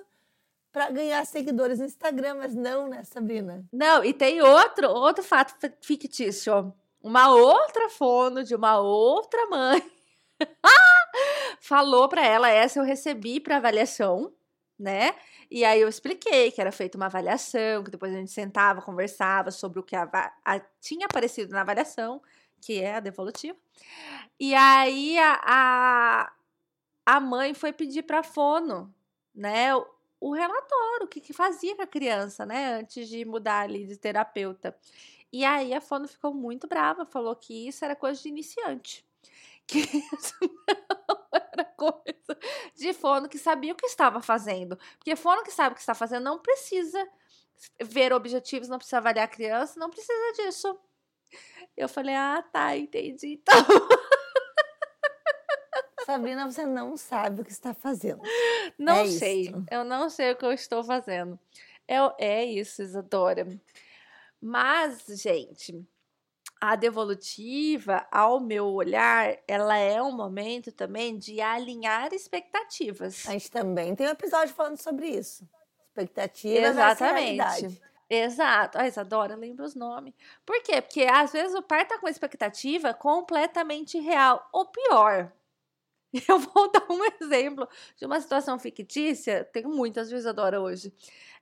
para 0.71 0.89
ganhar 0.89 1.27
seguidores 1.27 1.81
no 1.81 1.85
Instagram, 1.85 2.37
mas 2.37 2.55
não, 2.55 2.87
né, 2.87 3.03
Sabrina? 3.03 3.65
Não, 3.73 4.05
e 4.05 4.15
tem 4.15 4.41
outro, 4.41 4.89
outro 4.89 5.25
fato 5.25 5.53
fictício. 5.81 6.73
Uma 7.03 7.35
outra 7.35 7.89
fono 7.89 8.45
de 8.45 8.55
uma 8.55 8.79
outra 8.79 9.47
mãe 9.47 9.83
falou 11.61 12.09
para 12.09 12.25
ela, 12.25 12.49
essa 12.51 12.79
eu 12.79 12.85
recebi 12.85 13.41
para 13.41 13.57
avaliação, 13.57 14.33
né? 14.79 15.15
E 15.51 15.65
aí 15.65 15.81
eu 15.81 15.89
expliquei 15.89 16.51
que 16.51 16.61
era 16.61 16.71
feita 16.71 16.97
uma 16.97 17.07
avaliação, 17.07 17.83
que 17.83 17.91
depois 17.91 18.13
a 18.15 18.19
gente 18.19 18.31
sentava, 18.31 18.83
conversava 18.83 19.51
sobre 19.51 19.81
o 19.81 19.83
que 19.83 19.97
a, 19.97 20.09
a, 20.45 20.61
tinha 20.81 21.07
aparecido 21.07 21.53
na 21.53 21.63
avaliação, 21.63 22.23
que 22.61 22.81
é 22.81 22.97
a 22.97 23.01
devolutiva. 23.01 23.57
E 24.39 24.55
aí 24.55 25.19
a, 25.19 26.33
a, 27.07 27.21
mãe 27.21 27.55
foi 27.55 27.73
pedir 27.73 28.03
para 28.03 28.23
fono, 28.23 28.95
né, 29.35 29.75
o, 29.75 29.87
o 30.21 30.33
relatório, 30.33 31.07
o 31.07 31.09
que, 31.09 31.21
que 31.21 31.33
fazia 31.33 31.75
com 31.75 31.83
a 31.83 31.87
criança, 31.87 32.45
né, 32.45 32.75
antes 32.75 33.09
de 33.09 33.25
mudar 33.25 33.63
ali 33.63 33.87
de 33.87 33.97
terapeuta. 33.97 34.77
E 35.33 35.45
aí 35.45 35.75
a 35.75 35.81
fono 35.81 36.09
ficou 36.09 36.35
muito 36.35 36.67
brava, 36.67 37.07
falou 37.07 37.35
que 37.37 37.69
isso 37.69 37.85
era 37.85 37.97
coisa 37.97 38.21
de 38.23 38.29
iniciante. 38.29 39.08
Que 39.69 39.81
isso 40.19 40.35
não 40.41 41.29
era 41.31 41.65
coisa 41.77 42.39
de 42.75 42.93
fono 42.95 43.29
que 43.29 43.39
sabia 43.39 43.73
o 43.73 43.77
que 43.77 43.87
estava 43.87 44.21
fazendo. 44.23 44.79
Porque 44.97 45.15
fono 45.15 45.45
que 45.45 45.51
sabe 45.51 45.73
o 45.73 45.75
que 45.75 45.81
está 45.81 45.95
fazendo 45.95 46.25
não 46.25 46.39
precisa 46.39 47.07
ver 47.83 48.13
objetivos, 48.13 48.69
não 48.69 48.79
precisa 48.79 48.97
avaliar 48.99 49.27
a 49.27 49.31
criança, 49.31 49.79
não 49.79 49.91
precisa 49.91 50.33
disso. 50.37 50.79
Eu 51.77 51.89
falei, 51.89 52.15
ah, 52.15 52.43
tá, 52.51 52.77
entendi. 52.77 53.41
Então. 53.43 53.55
Sabrina, 56.07 56.51
você 56.51 56.65
não 56.65 56.97
sabe 56.97 57.43
o 57.43 57.45
que 57.45 57.53
está 57.53 57.75
fazendo. 57.75 58.23
Não 58.79 59.01
é 59.01 59.09
sei. 59.09 59.43
Isso. 59.43 59.65
Eu 59.71 59.85
não 59.85 60.09
sei 60.09 60.33
o 60.33 60.37
que 60.37 60.45
eu 60.47 60.53
estou 60.53 60.83
fazendo. 60.83 61.39
É, 61.87 61.97
é 62.19 62.45
isso, 62.47 62.81
Isadora. 62.81 63.47
Mas, 64.41 65.05
gente, 65.21 65.87
a 66.61 66.77
devolutiva, 66.77 68.07
ao 68.11 68.41
meu 68.41 68.67
olhar, 68.67 69.37
ela 69.47 69.77
é 69.77 70.03
um 70.03 70.13
momento 70.13 70.73
também 70.73 71.17
de 71.17 71.41
alinhar 71.41 72.13
expectativas. 72.13 73.27
A 73.29 73.33
gente 73.33 73.51
também 73.51 73.95
tem 73.95 74.07
um 74.07 74.11
episódio 74.11 74.55
falando 74.55 74.81
sobre 74.81 75.09
isso. 75.09 75.49
Expectativas 75.89 76.71
Exatamente. 76.71 77.81
Exato. 78.11 78.79
A 78.79 78.87
Isadora 78.87 79.37
lembra 79.37 79.65
os 79.65 79.75
nomes. 79.75 80.15
Por 80.45 80.63
quê? 80.63 80.81
Porque 80.81 81.03
às 81.03 81.33
vezes 81.33 81.55
o 81.55 81.63
pai 81.63 81.85
tá 81.85 81.99
com 81.99 82.07
uma 82.07 82.11
expectativa 82.11 82.95
completamente 82.95 83.99
real. 83.99 84.49
Ou 84.53 84.67
pior, 84.67 85.31
eu 86.29 86.39
vou 86.39 86.71
dar 86.71 86.87
um 86.91 87.01
exemplo 87.21 87.69
de 87.97 88.07
uma 88.07 88.21
situação 88.21 88.59
fictícia. 88.59 89.45
Tenho 89.53 89.69
muitas 89.69 90.11
vezes 90.11 90.25
Isadora 90.25 90.61
hoje. 90.61 90.93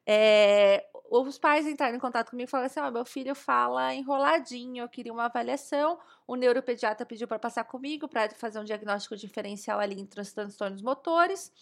É, 0.05 0.85
os 1.11 1.39
pais 1.39 1.67
entraram 1.67 1.97
em 1.97 2.01
contato 2.01 2.31
comigo 2.31 2.49
e 2.49 2.51
falaram 2.51 2.67
assim: 2.67 2.81
oh, 2.81 2.91
meu 2.91 3.05
filho 3.05 3.35
fala 3.35 3.95
enroladinho, 3.95 4.83
eu 4.83 4.89
queria 4.89 5.13
uma 5.13 5.27
avaliação. 5.27 5.99
O 6.27 6.35
neuropediatra 6.35 7.07
pediu 7.07 7.29
para 7.29 7.39
passar 7.39 7.65
comigo 7.65 8.09
para 8.09 8.31
fazer 8.31 8.59
um 8.59 8.65
diagnóstico 8.65 9.17
diferencial 9.17 9.79
ali 9.79 10.01
em 10.01 10.07
transtornos 10.07 10.83
motores. 10.83 11.53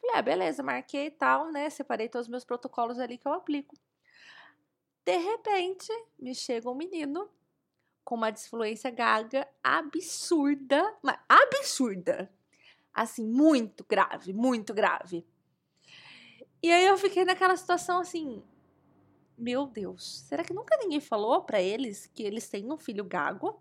Falei, 0.00 0.16
ah, 0.16 0.22
beleza, 0.22 0.62
marquei 0.62 1.06
e 1.06 1.10
tal, 1.10 1.50
né? 1.50 1.70
Separei 1.70 2.08
todos 2.08 2.26
os 2.26 2.30
meus 2.30 2.44
protocolos 2.44 2.98
ali 2.98 3.18
que 3.18 3.26
eu 3.26 3.32
aplico. 3.32 3.74
De 5.04 5.16
repente, 5.16 5.90
me 6.18 6.34
chega 6.34 6.70
um 6.70 6.74
menino 6.74 7.28
com 8.04 8.14
uma 8.14 8.30
disfluência 8.30 8.90
gaga 8.90 9.48
absurda, 9.62 10.94
mas 11.02 11.18
absurda. 11.28 12.30
Assim, 12.92 13.26
muito 13.26 13.84
grave, 13.84 14.32
muito 14.32 14.72
grave. 14.72 15.26
E 16.62 16.70
aí 16.70 16.86
eu 16.86 16.96
fiquei 16.96 17.24
naquela 17.24 17.56
situação 17.56 18.00
assim, 18.00 18.42
meu 19.36 19.66
Deus, 19.66 20.24
será 20.28 20.44
que 20.44 20.54
nunca 20.54 20.76
ninguém 20.76 21.00
falou 21.00 21.42
para 21.42 21.60
eles 21.60 22.10
que 22.12 22.22
eles 22.22 22.48
têm 22.48 22.72
um 22.72 22.76
filho 22.76 23.04
gago? 23.04 23.60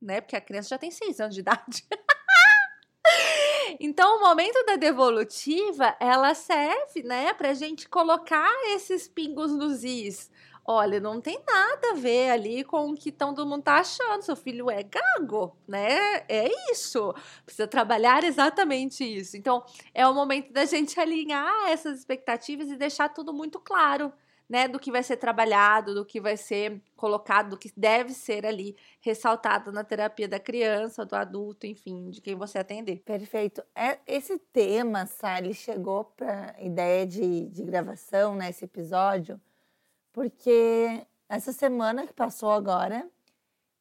Né? 0.00 0.20
Porque 0.20 0.36
a 0.36 0.40
criança 0.40 0.70
já 0.70 0.78
tem 0.78 0.90
seis 0.90 1.20
anos 1.20 1.34
de 1.34 1.40
idade. 1.40 1.86
então, 3.80 4.18
o 4.18 4.20
momento 4.20 4.64
da 4.66 4.76
devolutiva, 4.76 5.96
ela 5.98 6.34
serve, 6.34 7.02
né, 7.02 7.32
pra 7.32 7.54
gente 7.54 7.88
colocar 7.88 8.52
esses 8.74 9.08
pingos 9.08 9.52
nos 9.52 9.82
is. 9.82 10.30
Olha, 10.66 10.98
não 10.98 11.20
tem 11.20 11.38
nada 11.46 11.90
a 11.90 11.94
ver 11.94 12.30
ali 12.30 12.64
com 12.64 12.90
o 12.90 12.94
que 12.94 13.12
todo 13.12 13.44
mundo 13.44 13.64
tá 13.64 13.80
achando. 13.80 14.22
Seu 14.22 14.34
filho 14.34 14.70
é 14.70 14.82
gago, 14.82 15.54
né? 15.68 16.24
É 16.26 16.50
isso. 16.70 17.14
Precisa 17.44 17.68
trabalhar 17.68 18.24
exatamente 18.24 19.04
isso. 19.04 19.36
Então, 19.36 19.62
é 19.92 20.06
o 20.06 20.14
momento 20.14 20.50
da 20.54 20.64
gente 20.64 20.98
alinhar 21.00 21.68
essas 21.68 21.98
expectativas 21.98 22.70
e 22.70 22.76
deixar 22.76 23.10
tudo 23.10 23.30
muito 23.30 23.60
claro, 23.60 24.10
né? 24.48 24.68
Do 24.68 24.78
que 24.78 24.90
vai 24.90 25.02
ser 25.02 25.16
trabalhado, 25.16 25.94
do 25.94 26.04
que 26.04 26.20
vai 26.20 26.36
ser 26.36 26.82
colocado, 26.96 27.50
do 27.50 27.58
que 27.58 27.72
deve 27.76 28.12
ser 28.12 28.44
ali 28.44 28.76
ressaltado 29.00 29.72
na 29.72 29.84
terapia 29.84 30.28
da 30.28 30.38
criança, 30.38 31.04
do 31.04 31.14
adulto, 31.14 31.66
enfim, 31.66 32.10
de 32.10 32.20
quem 32.20 32.34
você 32.34 32.58
atender. 32.58 33.02
Perfeito. 33.04 33.62
É, 33.74 33.98
esse 34.06 34.38
tema, 34.38 35.06
Sally, 35.06 35.54
chegou 35.54 36.04
para 36.04 36.54
ideia 36.60 37.06
de, 37.06 37.48
de 37.48 37.62
gravação, 37.62 38.34
né? 38.34 38.50
Episódio 38.62 39.40
porque 40.14 41.04
essa 41.28 41.52
semana 41.52 42.06
que 42.06 42.12
passou 42.12 42.52
agora, 42.52 43.04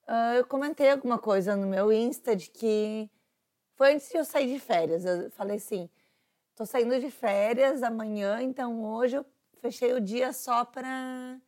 uh, 0.08 0.34
eu 0.36 0.46
comentei 0.48 0.90
alguma 0.90 1.20
coisa 1.20 1.56
no 1.56 1.68
meu 1.68 1.94
Insta 1.94 2.36
de 2.36 2.50
que 2.50 3.08
foi 3.76 3.94
antes 3.94 4.10
de 4.10 4.18
eu 4.18 4.26
sair 4.26 4.52
de 4.52 4.60
férias. 4.60 5.06
Eu 5.06 5.30
falei 5.30 5.58
assim: 5.58 5.88
tô 6.56 6.66
saindo 6.66 7.00
de 7.00 7.12
férias 7.12 7.84
amanhã, 7.84 8.42
então 8.42 8.84
hoje 8.84 9.18
eu 9.18 9.26
fechei 9.64 9.94
o 9.94 10.02
dia 10.02 10.34
só 10.34 10.66
para 10.66 11.40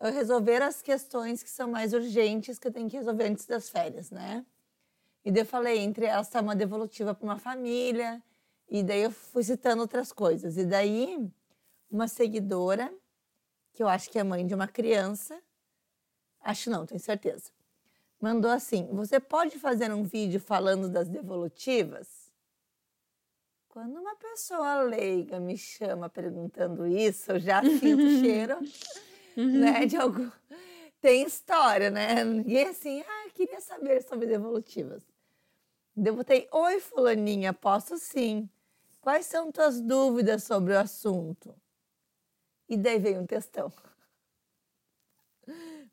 resolver 0.00 0.62
as 0.62 0.80
questões 0.80 1.42
que 1.42 1.50
são 1.50 1.70
mais 1.70 1.92
urgentes 1.92 2.58
que 2.58 2.66
eu 2.66 2.72
tenho 2.72 2.88
que 2.88 2.96
resolver 2.96 3.24
antes 3.24 3.44
das 3.44 3.68
férias, 3.68 4.10
né? 4.10 4.46
E 5.22 5.30
daí 5.30 5.42
eu 5.42 5.46
falei, 5.46 5.78
entre 5.78 6.06
elas 6.06 6.30
tá 6.30 6.40
uma 6.40 6.56
devolutiva 6.56 7.14
para 7.14 7.24
uma 7.24 7.38
família, 7.38 8.22
e 8.66 8.82
daí 8.82 9.02
eu 9.02 9.10
fui 9.10 9.42
citando 9.42 9.82
outras 9.82 10.10
coisas. 10.10 10.56
E 10.56 10.64
daí 10.64 11.30
uma 11.90 12.08
seguidora 12.08 12.90
que 13.74 13.82
eu 13.82 13.88
acho 13.88 14.08
que 14.10 14.18
é 14.18 14.24
mãe 14.24 14.46
de 14.46 14.54
uma 14.54 14.66
criança, 14.66 15.38
acho 16.40 16.70
não, 16.70 16.86
tenho 16.86 17.00
certeza, 17.00 17.50
mandou 18.18 18.50
assim: 18.50 18.88
Você 18.92 19.20
pode 19.20 19.58
fazer 19.58 19.92
um 19.92 20.02
vídeo 20.02 20.40
falando 20.40 20.88
das 20.88 21.08
devolutivas? 21.08 22.23
Quando 23.74 23.98
uma 23.98 24.14
pessoa 24.14 24.82
leiga 24.82 25.40
me 25.40 25.58
chama 25.58 26.08
perguntando 26.08 26.86
isso, 26.86 27.32
eu 27.32 27.40
já 27.40 27.60
sinto 27.60 28.04
o 28.04 28.20
cheiro, 28.20 28.56
né, 29.36 29.84
de 29.84 29.96
algo. 29.96 30.30
Tem 31.00 31.24
história, 31.26 31.90
né? 31.90 32.22
Ninguém 32.22 32.68
assim, 32.68 33.00
ah, 33.00 33.30
queria 33.34 33.60
saber 33.60 34.00
sobre 34.04 34.28
devolutivas. 34.28 35.02
Eu 35.96 36.14
botei, 36.14 36.46
oi, 36.52 36.78
fulaninha, 36.78 37.52
posso 37.52 37.98
sim. 37.98 38.48
Quais 39.00 39.26
são 39.26 39.50
tuas 39.50 39.80
dúvidas 39.80 40.44
sobre 40.44 40.72
o 40.72 40.78
assunto? 40.78 41.52
E 42.68 42.76
daí 42.76 43.00
veio 43.00 43.22
um 43.22 43.26
textão. 43.26 43.72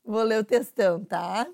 Vou 0.06 0.22
ler 0.22 0.40
o 0.40 0.46
textão, 0.46 1.04
tá? 1.04 1.52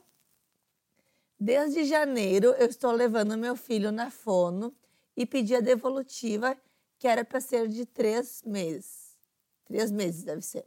Desde 1.40 1.86
janeiro 1.86 2.50
eu 2.60 2.68
estou 2.68 2.92
levando 2.92 3.38
meu 3.38 3.56
filho 3.56 3.94
na 3.94 4.12
fono 4.12 4.76
e 5.18 5.26
pedi 5.26 5.56
a 5.56 5.60
devolutiva 5.60 6.56
que 6.98 7.08
era 7.08 7.26
para 7.26 7.42
ser 7.42 7.68
de 7.68 7.86
três 7.86 8.44
meses. 8.44 9.18
Três 9.66 9.92
meses 9.92 10.24
deve 10.24 10.42
ser. 10.44 10.66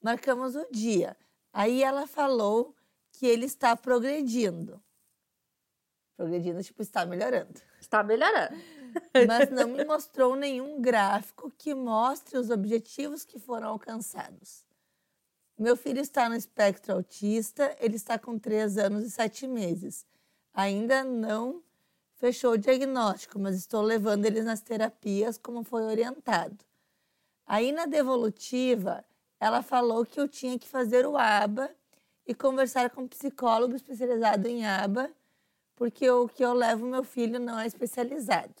Marcamos 0.00 0.54
o 0.54 0.66
dia. 0.70 1.16
Aí 1.52 1.82
ela 1.82 2.06
falou 2.06 2.76
que 3.10 3.26
ele 3.26 3.46
está 3.46 3.74
progredindo. 3.74 4.80
Progredindo, 6.16 6.62
tipo, 6.62 6.82
está 6.82 7.04
melhorando. 7.04 7.60
Está 7.80 8.02
melhorando 8.02 8.56
mas 9.26 9.50
não 9.50 9.68
me 9.68 9.84
mostrou 9.84 10.36
nenhum 10.36 10.80
gráfico 10.80 11.50
que 11.56 11.74
mostre 11.74 12.38
os 12.38 12.50
objetivos 12.50 13.24
que 13.24 13.38
foram 13.38 13.68
alcançados. 13.68 14.64
Meu 15.58 15.76
filho 15.76 16.00
está 16.00 16.28
no 16.28 16.34
espectro 16.34 16.94
autista, 16.94 17.76
ele 17.80 17.96
está 17.96 18.18
com 18.18 18.38
3 18.38 18.78
anos 18.78 19.04
e 19.04 19.10
7 19.10 19.46
meses. 19.46 20.06
Ainda 20.52 21.04
não 21.04 21.62
fechou 22.22 22.52
o 22.52 22.56
diagnóstico, 22.56 23.36
mas 23.36 23.56
estou 23.56 23.82
levando 23.82 24.24
ele 24.24 24.42
nas 24.42 24.60
terapias 24.60 25.36
como 25.36 25.64
foi 25.64 25.82
orientado. 25.82 26.56
Aí 27.44 27.72
na 27.72 27.84
devolutiva, 27.84 29.04
ela 29.40 29.60
falou 29.60 30.06
que 30.06 30.20
eu 30.20 30.28
tinha 30.28 30.56
que 30.56 30.68
fazer 30.68 31.04
o 31.04 31.18
ABA 31.18 31.68
e 32.24 32.32
conversar 32.32 32.90
com 32.90 33.02
um 33.02 33.08
psicólogo 33.08 33.74
especializado 33.74 34.46
em 34.46 34.64
ABA, 34.64 35.10
porque 35.74 36.08
o 36.08 36.28
que 36.28 36.44
eu 36.44 36.52
levo 36.52 36.86
meu 36.86 37.02
filho 37.02 37.40
não 37.40 37.58
é 37.58 37.66
especializado. 37.66 38.54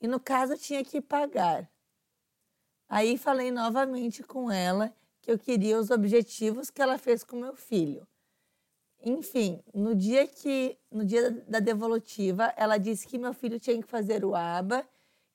E 0.00 0.06
no 0.06 0.20
caso, 0.20 0.52
eu 0.52 0.58
tinha 0.58 0.84
que 0.84 1.00
pagar. 1.00 1.68
Aí 2.88 3.18
falei 3.18 3.50
novamente 3.50 4.22
com 4.22 4.48
ela 4.48 4.94
que 5.20 5.32
eu 5.32 5.36
queria 5.36 5.76
os 5.76 5.90
objetivos 5.90 6.70
que 6.70 6.80
ela 6.80 6.98
fez 6.98 7.24
com 7.24 7.34
meu 7.34 7.56
filho. 7.56 8.06
Enfim, 9.04 9.60
no 9.74 9.94
dia 9.96 10.26
que 10.28 10.78
no 10.90 11.04
dia 11.04 11.30
da 11.48 11.58
devolutiva, 11.58 12.52
ela 12.56 12.78
disse 12.78 13.06
que 13.06 13.18
meu 13.18 13.34
filho 13.34 13.58
tinha 13.58 13.80
que 13.82 13.88
fazer 13.88 14.24
o 14.24 14.34
ABA, 14.34 14.86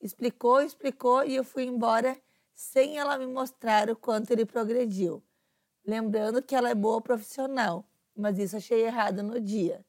explicou, 0.02 0.62
explicou 0.62 1.24
e 1.26 1.36
eu 1.36 1.44
fui 1.44 1.64
embora 1.64 2.18
sem 2.54 2.98
ela 2.98 3.18
me 3.18 3.28
mostrar 3.28 3.90
o 3.90 3.96
quanto 3.96 4.32
ele 4.32 4.46
progrediu. 4.46 5.22
Lembrando 5.86 6.42
que 6.42 6.56
ela 6.56 6.70
é 6.70 6.76
boa 6.76 7.02
profissional, 7.02 7.86
mas 8.16 8.40
isso 8.40 8.56
achei 8.56 8.86
errado 8.86 9.22
no 9.22 9.40
dia. 9.40 9.86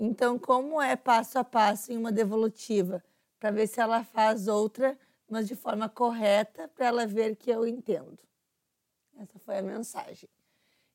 Então, 0.00 0.38
como 0.38 0.80
é 0.80 0.96
passo 0.96 1.38
a 1.38 1.44
passo 1.44 1.92
em 1.92 1.98
uma 1.98 2.12
devolutiva, 2.12 3.04
para 3.38 3.50
ver 3.50 3.66
se 3.66 3.80
ela 3.80 4.04
faz 4.04 4.48
outra, 4.48 4.98
mas 5.28 5.46
de 5.46 5.54
forma 5.54 5.88
correta, 5.88 6.66
para 6.68 6.86
ela 6.86 7.06
ver 7.06 7.36
que 7.36 7.50
eu 7.50 7.66
entendo. 7.66 8.18
Essa 9.18 9.38
foi 9.38 9.58
a 9.58 9.62
mensagem. 9.62 10.28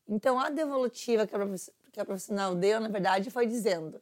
Então, 0.07 0.39
a 0.39 0.49
devolutiva 0.49 1.25
que 1.25 1.99
a 1.99 2.05
profissional 2.05 2.55
deu, 2.55 2.79
na 2.79 2.89
verdade, 2.89 3.31
foi 3.31 3.45
dizendo: 3.45 4.01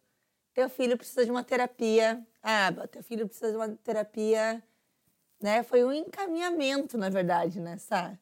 teu 0.54 0.70
filho 0.70 0.98
precisa 0.98 1.26
de 1.26 1.32
uma 1.32 1.44
terapia, 1.44 2.26
ah, 2.42 2.72
teu 2.88 3.04
filho 3.04 3.28
precisa 3.28 3.52
de 3.52 3.58
uma 3.58 3.70
terapia, 3.70 4.64
né? 5.40 5.64
Foi 5.64 5.84
um 5.84 5.94
encaminhamento, 5.94 6.98
na 6.98 7.10
verdade, 7.10 7.60
né, 7.60 7.78
Sá? 7.78 8.18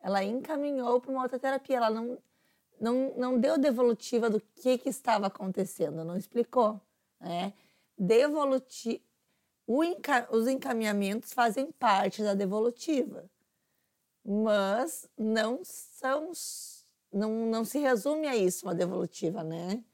Ela 0.00 0.22
encaminhou 0.24 1.00
para 1.00 1.10
uma 1.10 1.22
outra 1.22 1.38
terapia, 1.38 1.76
ela 1.76 1.90
não 1.90 2.18
não, 2.80 3.14
não 3.16 3.38
deu 3.38 3.58
devolutiva 3.58 4.28
do 4.28 4.40
que, 4.56 4.78
que 4.78 4.88
estava 4.88 5.26
acontecendo, 5.26 6.04
não 6.04 6.16
explicou. 6.16 6.80
Né? 7.20 7.52
Devoluti 7.96 9.02
enca 9.66 10.28
os 10.30 10.46
encaminhamentos 10.46 11.32
fazem 11.32 11.72
parte 11.72 12.22
da 12.22 12.34
devolutiva, 12.34 13.24
mas 14.24 15.08
não 15.16 15.60
são. 15.64 16.32
Não, 17.14 17.30
não 17.46 17.64
se 17.64 17.78
resume 17.78 18.26
a 18.26 18.34
isso 18.34 18.66
uma 18.66 18.74
devolutiva, 18.74 19.44
né? 19.44 19.84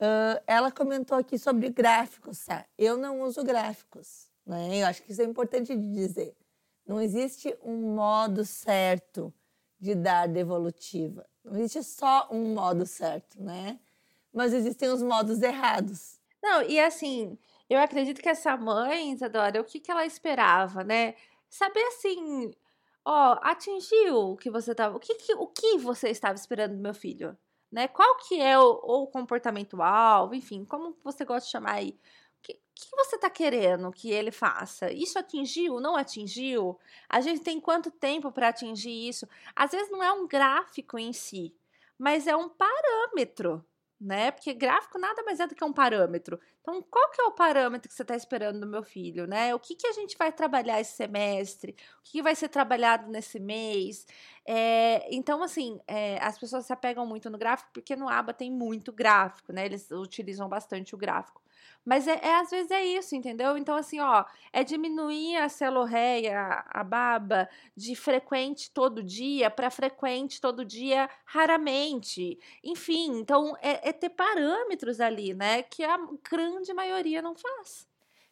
Uh, 0.00 0.42
ela 0.44 0.72
comentou 0.72 1.16
aqui 1.16 1.38
sobre 1.38 1.70
gráficos, 1.70 2.44
tá? 2.44 2.66
Eu 2.76 2.96
não 2.96 3.20
uso 3.20 3.44
gráficos, 3.44 4.28
né? 4.44 4.82
Eu 4.82 4.86
acho 4.88 5.02
que 5.02 5.12
isso 5.12 5.22
é 5.22 5.24
importante 5.24 5.76
de 5.76 5.92
dizer. 5.92 6.36
Não 6.84 7.00
existe 7.00 7.56
um 7.62 7.94
modo 7.94 8.44
certo 8.44 9.32
de 9.78 9.94
dar 9.94 10.26
devolutiva. 10.26 11.24
Não 11.44 11.56
existe 11.56 11.84
só 11.84 12.28
um 12.32 12.54
modo 12.54 12.84
certo, 12.86 13.40
né? 13.40 13.78
Mas 14.32 14.52
existem 14.52 14.88
os 14.88 15.02
modos 15.02 15.40
errados. 15.40 16.18
Não, 16.42 16.62
e 16.62 16.80
assim, 16.80 17.38
eu 17.68 17.78
acredito 17.78 18.20
que 18.20 18.28
essa 18.28 18.56
mãe, 18.56 19.12
Isadora, 19.12 19.60
o 19.60 19.64
que, 19.64 19.78
que 19.78 19.90
ela 19.90 20.04
esperava, 20.04 20.82
né? 20.82 21.14
Saber 21.48 21.82
assim, 21.84 22.52
ó, 23.10 23.38
atingiu 23.42 24.32
o 24.32 24.36
que 24.36 24.50
você 24.50 24.72
estava. 24.72 24.96
O 24.96 25.00
que, 25.00 25.14
que, 25.14 25.34
o 25.34 25.46
que 25.46 25.78
você 25.78 26.10
estava 26.10 26.34
esperando 26.34 26.76
do 26.76 26.82
meu 26.82 26.94
filho? 26.94 27.36
Né? 27.70 27.88
Qual 27.88 28.16
que 28.18 28.40
é 28.40 28.58
o, 28.58 28.80
o 28.82 29.06
comportamento 29.06 29.80
alvo, 29.82 30.34
enfim, 30.34 30.64
como 30.64 30.96
você 31.04 31.24
gosta 31.24 31.46
de 31.46 31.52
chamar 31.52 31.74
aí? 31.74 31.98
que, 32.42 32.54
que 32.74 32.96
você 32.96 33.16
está 33.16 33.30
querendo 33.30 33.92
que 33.92 34.10
ele 34.10 34.30
faça? 34.30 34.90
Isso 34.92 35.18
atingiu? 35.18 35.80
Não 35.80 35.96
atingiu? 35.96 36.78
A 37.08 37.20
gente 37.20 37.42
tem 37.42 37.60
quanto 37.60 37.90
tempo 37.90 38.32
para 38.32 38.48
atingir 38.48 39.08
isso? 39.08 39.28
Às 39.54 39.72
vezes 39.72 39.90
não 39.90 40.02
é 40.02 40.12
um 40.12 40.26
gráfico 40.26 40.98
em 40.98 41.12
si, 41.12 41.54
mas 41.98 42.26
é 42.26 42.34
um 42.34 42.48
parâmetro, 42.48 43.64
né? 44.00 44.30
Porque 44.30 44.54
gráfico 44.54 44.98
nada 44.98 45.22
mais 45.24 45.38
é 45.40 45.46
do 45.46 45.54
que 45.54 45.62
um 45.62 45.72
parâmetro. 45.72 46.40
Então, 46.62 46.82
qual 46.90 47.10
que 47.10 47.20
é 47.20 47.24
o 47.24 47.32
parâmetro 47.32 47.88
que 47.88 47.94
você 47.94 48.02
está 48.02 48.16
esperando 48.16 48.60
do 48.60 48.66
meu 48.66 48.82
filho, 48.82 49.26
né? 49.26 49.54
O 49.54 49.58
que, 49.58 49.74
que 49.74 49.86
a 49.86 49.92
gente 49.92 50.16
vai 50.16 50.32
trabalhar 50.32 50.80
esse 50.80 50.92
semestre? 50.92 51.72
O 51.98 52.02
que, 52.04 52.12
que 52.12 52.22
vai 52.22 52.34
ser 52.34 52.48
trabalhado 52.48 53.10
nesse 53.10 53.38
mês? 53.38 54.06
É, 54.46 55.06
então, 55.14 55.42
assim, 55.42 55.78
é, 55.86 56.18
as 56.22 56.38
pessoas 56.38 56.64
se 56.64 56.72
apegam 56.72 57.04
muito 57.06 57.28
no 57.28 57.36
gráfico 57.36 57.70
porque 57.74 57.94
no 57.94 58.08
ABA 58.08 58.32
tem 58.32 58.50
muito 58.50 58.92
gráfico, 58.92 59.52
né? 59.52 59.66
Eles 59.66 59.90
utilizam 59.90 60.48
bastante 60.48 60.94
o 60.94 60.98
gráfico. 60.98 61.42
Mas 61.84 62.06
é, 62.06 62.20
é, 62.22 62.36
às 62.36 62.50
vezes 62.50 62.70
é 62.70 62.84
isso, 62.84 63.16
entendeu? 63.16 63.56
Então, 63.56 63.74
assim, 63.74 64.00
ó, 64.00 64.24
é 64.52 64.62
diminuir 64.62 65.36
a 65.36 65.48
celorreia, 65.48 66.64
a 66.68 66.84
baba, 66.84 67.48
de 67.76 67.96
frequente 67.96 68.70
todo 68.70 69.02
dia 69.02 69.50
para 69.50 69.70
frequente 69.70 70.40
todo 70.40 70.64
dia 70.64 71.08
raramente. 71.24 72.38
Enfim, 72.62 73.18
então 73.18 73.56
é, 73.60 73.88
é, 73.88 73.92
ter 73.92 74.10
parâmetros 74.10 75.00
ali, 75.00 75.34
né? 75.34 75.62
Que 75.62 75.82
a 75.82 75.98
grande 76.30 76.72
maioria 76.74 77.22
não 77.22 77.34
faz. 77.34 77.88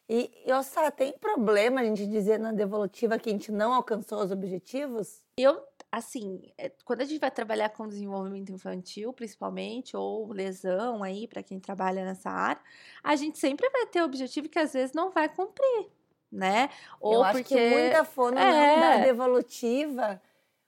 E, 0.07 0.31
Ossa, 0.51 0.89
tem 0.89 1.13
problema 1.13 1.81
a 1.81 1.83
gente 1.83 2.07
dizer 2.07 2.39
na 2.39 2.51
devolutiva 2.51 3.19
que 3.19 3.29
a 3.29 3.31
gente 3.31 3.51
não 3.51 3.73
alcançou 3.73 4.23
os 4.23 4.31
objetivos? 4.31 5.23
Eu 5.37 5.63
assim, 5.91 6.41
é, 6.57 6.71
quando 6.85 7.01
a 7.01 7.05
gente 7.05 7.19
vai 7.19 7.31
trabalhar 7.31 7.69
com 7.69 7.87
desenvolvimento 7.87 8.51
infantil, 8.51 9.11
principalmente, 9.13 9.95
ou 9.97 10.31
lesão 10.31 11.03
aí, 11.03 11.27
para 11.27 11.43
quem 11.43 11.59
trabalha 11.59 12.05
nessa 12.05 12.29
área, 12.29 12.61
a 13.03 13.15
gente 13.15 13.37
sempre 13.37 13.69
vai 13.69 13.85
ter 13.87 14.01
objetivo 14.01 14.49
que 14.49 14.59
às 14.59 14.73
vezes 14.73 14.93
não 14.93 15.09
vai 15.09 15.27
cumprir, 15.27 15.87
né? 16.31 16.69
Ou 16.99 17.13
Eu 17.13 17.23
acho 17.23 17.39
porque... 17.39 17.55
que 17.55 17.69
muita 17.69 18.03
fono 18.03 18.37
é... 18.37 18.75
não 18.75 18.79
dá 18.81 18.97
devolutiva 19.05 20.21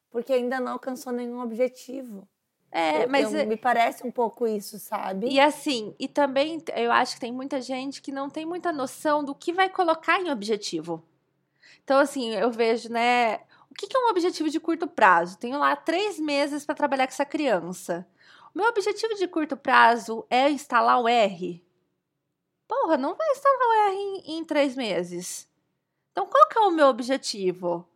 porque 0.10 0.34
ainda 0.34 0.60
não 0.60 0.74
alcançou 0.74 1.14
nenhum 1.14 1.42
objetivo. 1.42 2.28
É, 2.72 3.06
mas 3.06 3.34
eu, 3.34 3.46
me 3.46 3.58
parece 3.58 4.06
um 4.08 4.12
pouco 4.12 4.48
isso, 4.48 4.80
sabe? 4.80 5.28
E 5.28 5.40
assim, 5.40 5.94
e 6.00 6.08
também 6.08 6.64
eu 6.76 6.92
acho 6.92 7.16
que 7.16 7.20
tem 7.20 7.32
muita 7.32 7.60
gente 7.62 8.02
que 8.02 8.14
não 8.14 8.30
tem 8.30 8.46
muita 8.46 8.72
noção 8.72 9.24
do 9.24 9.36
que 9.36 9.52
vai 9.52 9.70
colocar 9.70 10.22
em 10.22 10.32
objetivo. 10.32 11.04
Então, 11.84 12.00
assim, 12.00 12.34
eu 12.34 12.50
vejo, 12.50 12.90
né, 12.90 13.42
o 13.72 13.74
que, 13.74 13.96
é 13.96 14.00
um 14.00 14.10
objetivo 14.10 14.50
de 14.50 14.60
curto 14.60 14.86
prazo? 14.86 15.38
Tenho 15.38 15.58
lá 15.58 15.76
três 15.76 16.20
meses 16.20 16.66
para 16.66 16.76
trabalhar 16.76 17.08
com 17.08 17.14
essa 17.14 17.26
criança. 17.26 18.06
O 18.54 18.58
meu 18.58 18.68
objetivo 18.68 19.16
de 19.16 19.28
curto 19.28 19.56
prazo 19.56 20.26
é 20.30 20.50
instalar 20.50 21.00
o 21.00 21.08
R. 21.08 21.64
Porra, 22.68 22.98
não 22.98 23.16
vai 23.16 23.32
instalar 23.32 23.68
o 23.68 23.74
R 23.90 23.96
em, 23.96 24.40
em 24.40 24.46
três 24.46 24.76
meses. 24.76 25.48
Então, 26.12 26.26
qual 26.26 26.50
que 26.50 26.58
é 26.58 26.62
o 26.62 26.72
meu 26.72 26.88
objetivo? 26.88 27.88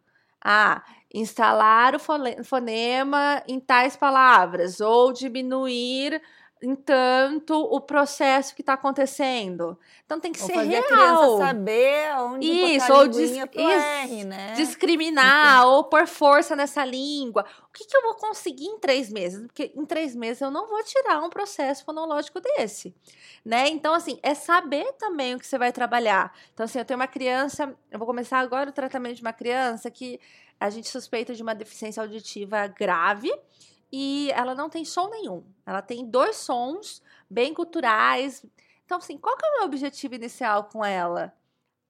Ah, 0.42 0.82
instalar 1.14 1.94
o 1.96 2.00
fonema 2.44 3.44
em 3.46 3.60
tais 3.60 3.98
palavras 3.98 4.80
ou 4.80 5.12
diminuir 5.12 6.22
entanto 6.62 7.54
o 7.54 7.82
processo 7.82 8.56
que 8.56 8.62
está 8.62 8.74
acontecendo. 8.74 9.78
Então 10.06 10.20
tem 10.20 10.32
que 10.32 10.41
ou 10.41 10.48
ser 10.48 10.54
fazer 10.54 10.70
real. 10.70 10.84
a 10.84 10.88
criança 10.88 11.38
saber 11.38 12.15
onde 12.20 12.48
isso 12.48 12.94
ou 12.94 13.08
dis 13.08 13.32
R, 13.32 14.24
né? 14.24 14.54
discriminar 14.54 15.68
ou 15.68 15.84
pôr 15.84 16.08
força 16.08 16.56
nessa 16.56 16.86
língua. 16.86 17.46
O 17.70 17.74
que, 17.74 17.86
que 17.86 17.96
eu 17.96 18.02
vou 18.02 18.15
conseguir 18.15 18.65
em 18.65 18.80
três 18.80 19.12
meses? 19.12 19.46
Porque 19.46 19.72
em 19.76 19.86
três 19.86 20.15
meses 20.15 20.41
eu 20.41 20.50
não 20.50 20.68
vou 20.68 20.82
tirar 20.84 21.22
um 21.22 21.30
processo 21.30 21.84
fonológico 21.84 22.39
desse, 22.39 22.96
né? 23.44 23.68
Então 23.68 23.94
assim 23.94 24.18
é 24.24 24.34
saber 24.34 24.94
também 24.94 25.36
o 25.36 25.39
que 25.39 25.48
você 25.48 25.58
vai 25.58 25.72
trabalhar. 25.72 26.34
Então 26.54 26.63
assim 26.63 26.80
eu 26.80 26.86
tenho 26.86 27.00
uma 27.00 27.08
criança, 27.08 27.76
eu 27.91 28.00
vou 28.00 28.08
começar 28.08 28.39
agora 28.39 28.70
o 28.70 28.74
tratamento 28.74 29.15
de 29.15 29.22
uma 29.22 29.34
criança 29.34 29.91
que 29.91 30.20
a 30.60 30.70
gente 30.70 30.88
suspeita 30.88 31.34
de 31.34 31.44
uma 31.44 31.54
deficiência 31.54 32.02
auditiva 32.02 32.65
grave 32.68 33.32
e 33.91 34.32
ela 34.32 34.56
não 34.56 34.69
tem 34.69 34.84
som 34.84 35.10
nenhum. 35.10 35.43
Ela 35.65 35.82
tem 35.82 36.06
dois 36.06 36.38
sons 36.38 37.02
bem 37.30 37.54
culturais. 37.54 38.45
Então, 38.86 38.98
assim, 38.98 39.17
qual 39.17 39.38
que 39.38 39.45
é 39.45 39.50
o 39.50 39.54
meu 39.54 39.63
objetivo 39.65 40.15
inicial 40.15 40.65
com 40.65 40.84
ela? 40.84 41.34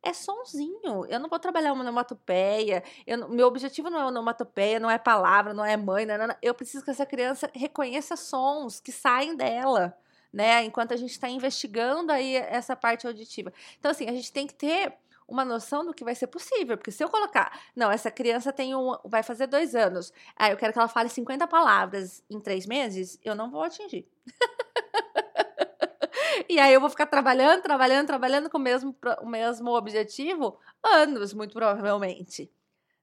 É 0.04 0.14
sonzinho. 0.14 1.06
Eu 1.08 1.20
não 1.20 1.28
vou 1.28 1.40
trabalhar 1.40 1.74
uma 1.74 1.82
onomatopeia. 1.82 2.84
Eu, 3.08 3.28
meu 3.28 3.48
objetivo 3.48 3.90
não 3.90 4.00
é 4.00 4.06
onomatopeia, 4.06 4.80
não 4.80 4.90
é 4.90 5.00
palavra, 5.00 5.54
não 5.54 5.66
é 5.66 5.76
mãe. 5.76 6.06
Não, 6.06 6.18
não, 6.18 6.28
não. 6.28 6.36
Eu 6.42 6.54
preciso 6.54 6.84
que 6.86 6.92
essa 6.92 7.06
criança 7.06 7.50
reconheça 7.54 8.16
sons 8.16 8.80
que 8.80 8.92
saem 8.92 9.36
dela, 9.36 9.98
né? 10.32 10.64
Enquanto 10.64 10.94
a 10.94 10.98
gente 10.98 11.12
está 11.12 11.28
investigando 11.28 12.12
aí 12.12 12.36
essa 12.36 12.76
parte 12.76 13.08
auditiva. 13.08 13.52
Então, 13.80 13.90
assim, 13.90 14.08
a 14.08 14.12
gente 14.12 14.32
tem 14.32 14.46
que 14.46 14.54
ter 14.54 14.94
uma 15.28 15.44
noção 15.44 15.86
do 15.86 15.94
que 15.94 16.04
vai 16.04 16.16
ser 16.16 16.28
possível. 16.28 16.78
Porque 16.78 16.92
se 16.92 17.04
eu 17.04 17.10
colocar, 17.10 17.60
não, 17.76 17.92
essa 17.92 18.12
criança 18.12 18.54
tem 18.54 18.76
um, 18.76 18.96
vai 19.06 19.24
fazer 19.24 19.48
dois 19.48 19.76
anos, 19.76 20.14
aí 20.36 20.52
eu 20.52 20.58
quero 20.58 20.74
que 20.74 20.80
ela 20.80 20.88
fale 20.88 21.10
50 21.10 21.48
palavras 21.48 22.24
em 22.30 22.40
três 22.40 22.66
meses, 22.66 23.20
eu 23.24 23.36
não 23.36 23.50
vou 23.50 23.64
atingir. 23.64 24.08
e 26.50 26.60
aí 26.60 26.74
eu 26.74 26.80
vou 26.80 26.90
ficar 26.90 27.06
trabalhando, 27.06 27.62
trabalhando, 27.62 28.08
trabalhando 28.08 28.50
com 28.50 28.58
o 28.58 28.62
mesmo, 28.62 28.96
o 29.22 29.28
mesmo 29.28 29.72
objetivo 29.72 30.58
anos, 30.84 31.34
muito 31.34 31.54
provavelmente. 31.54 32.52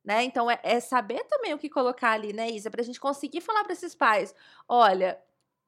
Né? 0.04 0.24
Então, 0.24 0.50
é, 0.50 0.58
é 0.62 0.80
saber 0.80 1.24
também 1.24 1.54
o 1.54 1.58
que 1.58 1.68
colocar 1.68 2.10
ali, 2.10 2.32
né, 2.32 2.50
Isa? 2.50 2.70
Para 2.70 2.80
a 2.80 2.84
gente 2.84 2.98
conseguir 2.98 3.40
falar 3.40 3.62
para 3.62 3.72
esses 3.72 3.94
pais: 3.94 4.34
olha, 4.68 5.20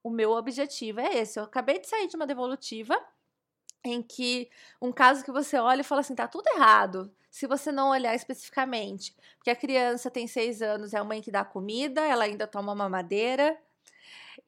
o 0.02 0.10
meu 0.10 0.32
objetivo 0.32 1.00
é 1.00 1.18
esse. 1.18 1.38
Eu 1.38 1.44
acabei 1.44 1.78
de 1.78 1.88
sair 1.88 2.08
de 2.08 2.16
uma 2.16 2.26
devolutiva 2.26 3.00
em 3.84 4.02
que 4.02 4.50
um 4.80 4.90
caso 4.90 5.24
que 5.24 5.30
você 5.30 5.58
olha 5.58 5.82
e 5.82 5.84
fala 5.84 6.00
assim, 6.00 6.14
tá 6.14 6.26
tudo 6.26 6.48
errado. 6.48 7.12
Se 7.30 7.46
você 7.46 7.70
não 7.70 7.90
olhar 7.90 8.14
especificamente, 8.14 9.14
porque 9.36 9.50
a 9.50 9.56
criança 9.56 10.10
tem 10.10 10.26
seis 10.26 10.62
anos, 10.62 10.94
é 10.94 10.98
a 10.98 11.04
mãe 11.04 11.20
que 11.20 11.30
dá 11.30 11.44
comida, 11.44 12.00
ela 12.00 12.24
ainda 12.24 12.46
toma 12.46 12.74
mamadeira. 12.74 13.58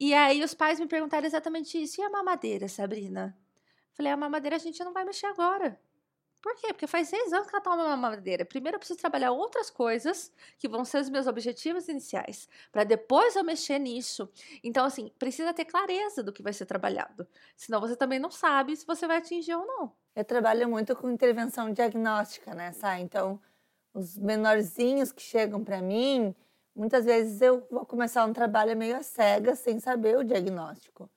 E 0.01 0.15
aí 0.15 0.43
os 0.43 0.55
pais 0.55 0.81
me 0.81 0.87
perguntaram 0.87 1.27
exatamente 1.27 1.81
isso. 1.83 2.01
E 2.01 2.05
a 2.05 2.11
mamadeira, 2.11 2.69
Sabrina? 2.69 3.37
Falei, 3.93 4.13
a 4.13 4.17
mamadeira 4.17 4.57
a 4.57 4.59
gente 4.59 4.83
não 4.85 4.93
vai 4.93 5.05
mexer 5.05 5.27
agora. 5.27 5.79
Por 6.47 6.55
quê? 6.55 6.69
Porque 6.69 6.87
faz 6.87 7.09
seis 7.09 7.33
anos 7.33 7.49
que 7.49 7.57
ela 7.57 7.61
toma 7.61 7.89
mamadeira. 7.89 8.45
Primeiro 8.45 8.77
eu 8.77 8.79
preciso 8.79 9.01
trabalhar 9.01 9.33
outras 9.33 9.69
coisas 9.69 10.33
que 10.57 10.69
vão 10.69 10.85
ser 10.85 11.01
os 11.01 11.11
meus 11.11 11.27
objetivos 11.27 11.89
iniciais, 11.89 12.49
para 12.71 12.85
depois 12.85 13.35
eu 13.35 13.43
mexer 13.43 13.81
nisso. 13.81 14.31
Então, 14.63 14.85
assim, 14.85 15.11
precisa 15.19 15.53
ter 15.53 15.65
clareza 15.65 16.23
do 16.23 16.33
que 16.33 16.45
vai 16.45 16.53
ser 16.53 16.65
trabalhado. 16.65 17.27
Senão 17.57 17.81
você 17.81 17.97
também 17.97 18.21
não 18.21 18.31
sabe 18.31 18.77
se 18.77 18.87
você 18.87 19.09
vai 19.09 19.17
atingir 19.17 19.57
ou 19.57 19.67
não. 19.67 19.93
Eu 20.15 20.25
trabalho 20.25 20.69
muito 20.69 20.95
com 20.95 21.11
intervenção 21.11 21.73
diagnóstica, 21.73 22.55
né, 22.55 22.71
Sá? 22.71 23.01
Então, 23.01 23.41
os 23.93 24.17
menorzinhos 24.17 25.11
que 25.11 25.23
chegam 25.23 25.65
para 25.65 25.83
mim, 25.83 26.33
muitas 26.77 27.05
vezes 27.05 27.41
eu 27.43 27.67
vou 27.69 27.85
começar 27.85 28.25
um 28.25 28.33
trabalho 28.33 28.77
meio 28.77 28.97
a 28.97 29.03
cega, 29.03 29.57
sem 29.57 29.81
saber 29.81 30.17
o 30.17 30.23
diagnóstico. 30.23 31.11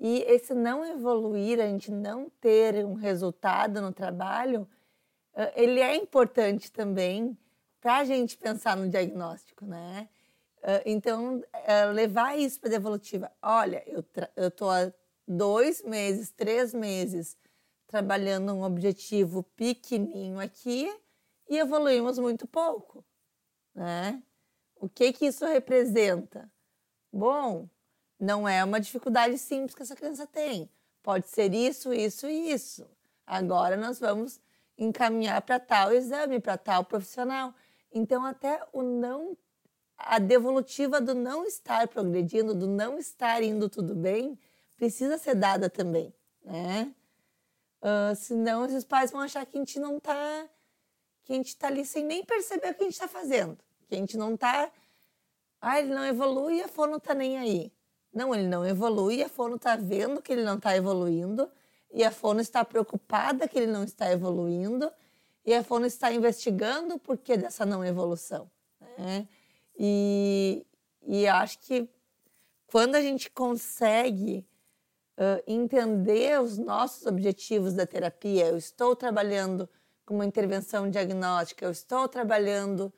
E 0.00 0.22
esse 0.22 0.54
não 0.54 0.84
evoluir, 0.84 1.60
a 1.60 1.66
gente 1.66 1.90
não 1.90 2.30
ter 2.40 2.84
um 2.86 2.94
resultado 2.94 3.80
no 3.80 3.92
trabalho, 3.92 4.68
ele 5.54 5.80
é 5.80 5.96
importante 5.96 6.70
também 6.70 7.36
para 7.80 7.98
a 7.98 8.04
gente 8.04 8.36
pensar 8.36 8.76
no 8.76 8.88
diagnóstico, 8.88 9.64
né? 9.66 10.08
Então, 10.84 11.42
levar 11.94 12.38
isso 12.38 12.60
para 12.60 12.68
a 12.68 12.72
devolutiva. 12.72 13.32
Olha, 13.42 13.82
eu 14.36 14.48
estou 14.48 14.70
há 14.70 14.92
dois 15.26 15.82
meses, 15.82 16.30
três 16.30 16.72
meses 16.72 17.36
trabalhando 17.86 18.52
um 18.52 18.62
objetivo 18.62 19.42
pequenininho 19.56 20.38
aqui 20.38 20.92
e 21.48 21.58
evoluímos 21.58 22.18
muito 22.18 22.46
pouco, 22.46 23.04
né? 23.74 24.22
O 24.76 24.88
que 24.88 25.12
que 25.12 25.26
isso 25.26 25.44
representa? 25.46 26.50
Bom, 27.12 27.68
não 28.18 28.48
é 28.48 28.64
uma 28.64 28.80
dificuldade 28.80 29.38
simples 29.38 29.74
que 29.74 29.82
essa 29.82 29.96
criança 29.96 30.26
tem. 30.26 30.70
Pode 31.02 31.28
ser 31.28 31.54
isso, 31.54 31.92
isso 31.92 32.26
e 32.26 32.52
isso. 32.52 32.86
Agora 33.26 33.76
nós 33.76 33.98
vamos 33.98 34.40
encaminhar 34.76 35.40
para 35.42 35.58
tal 35.58 35.92
exame, 35.92 36.40
para 36.40 36.56
tal 36.56 36.84
profissional. 36.84 37.54
Então 37.92 38.24
até 38.24 38.62
o 38.72 38.82
não 38.82 39.36
a 39.96 40.18
devolutiva 40.18 41.00
do 41.00 41.14
não 41.14 41.44
estar 41.44 41.88
progredindo, 41.88 42.54
do 42.54 42.68
não 42.68 42.98
estar 42.98 43.42
indo 43.42 43.68
tudo 43.68 43.96
bem, 43.96 44.38
precisa 44.76 45.18
ser 45.18 45.34
dada 45.34 45.68
também, 45.68 46.14
né? 46.44 46.94
Uh, 47.82 48.14
senão 48.14 48.64
esses 48.64 48.84
pais 48.84 49.10
vão 49.10 49.20
achar 49.20 49.44
que 49.44 49.56
a 49.56 49.60
gente 49.60 49.80
não 49.80 49.98
está 49.98 50.48
que 51.28 51.32
a 51.34 51.36
gente 51.36 51.48
está 51.48 51.66
ali 51.66 51.84
sem 51.84 52.04
nem 52.04 52.24
perceber 52.24 52.70
o 52.70 52.74
que 52.74 52.80
a 52.80 52.84
gente 52.84 52.94
está 52.94 53.06
fazendo. 53.06 53.58
Que 53.86 53.94
a 53.94 53.98
gente 53.98 54.16
não 54.16 54.34
está. 54.34 54.72
Ah, 55.60 55.78
ele 55.78 55.94
não 55.94 56.02
evolui 56.02 56.62
a 56.62 56.68
fono 56.68 56.96
está 56.96 57.12
nem 57.12 57.36
aí. 57.36 57.70
Não, 58.18 58.34
ele 58.34 58.48
não 58.48 58.66
evolui 58.66 59.22
a 59.22 59.28
fono 59.28 59.54
está 59.54 59.76
vendo 59.76 60.20
que 60.20 60.32
ele 60.32 60.42
não 60.42 60.56
está 60.56 60.76
evoluindo. 60.76 61.48
E 61.92 62.02
a 62.02 62.10
fono 62.10 62.40
está 62.40 62.64
preocupada 62.64 63.46
que 63.46 63.56
ele 63.56 63.70
não 63.70 63.84
está 63.84 64.10
evoluindo. 64.10 64.90
E 65.46 65.54
a 65.54 65.62
fono 65.62 65.86
está 65.86 66.12
investigando 66.12 66.96
o 66.96 66.98
porquê 66.98 67.36
dessa 67.36 67.64
não 67.64 67.84
evolução. 67.84 68.50
Né? 68.98 69.28
E, 69.78 70.66
e 71.06 71.28
acho 71.28 71.60
que 71.60 71.88
quando 72.66 72.96
a 72.96 73.00
gente 73.00 73.30
consegue 73.30 74.44
uh, 75.16 75.40
entender 75.46 76.40
os 76.40 76.58
nossos 76.58 77.06
objetivos 77.06 77.72
da 77.72 77.86
terapia, 77.86 78.46
eu 78.48 78.58
estou 78.58 78.96
trabalhando 78.96 79.68
com 80.04 80.14
uma 80.16 80.26
intervenção 80.26 80.90
diagnóstica, 80.90 81.64
eu 81.64 81.70
estou 81.70 82.08
trabalhando 82.08 82.92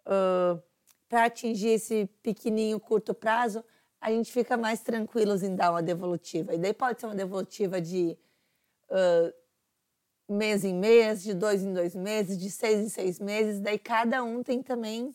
uh, 0.00 0.60
para 1.08 1.26
atingir 1.26 1.68
esse 1.68 2.06
pequenininho 2.24 2.80
curto 2.80 3.14
prazo, 3.14 3.64
a 4.04 4.10
gente 4.10 4.30
fica 4.30 4.54
mais 4.54 4.80
tranquilos 4.80 5.42
em 5.42 5.56
dar 5.56 5.70
uma 5.70 5.82
devolutiva. 5.82 6.54
E 6.54 6.58
daí 6.58 6.74
pode 6.74 7.00
ser 7.00 7.06
uma 7.06 7.14
devolutiva 7.14 7.80
de 7.80 8.18
uh, 8.90 9.34
mês 10.28 10.62
em 10.62 10.74
mês, 10.74 11.22
de 11.22 11.32
dois 11.32 11.62
em 11.62 11.72
dois 11.72 11.94
meses, 11.94 12.36
de 12.36 12.50
seis 12.50 12.80
em 12.80 12.88
seis 12.90 13.18
meses. 13.18 13.62
Daí 13.62 13.78
cada 13.78 14.22
um 14.22 14.42
tem 14.42 14.62
também 14.62 15.10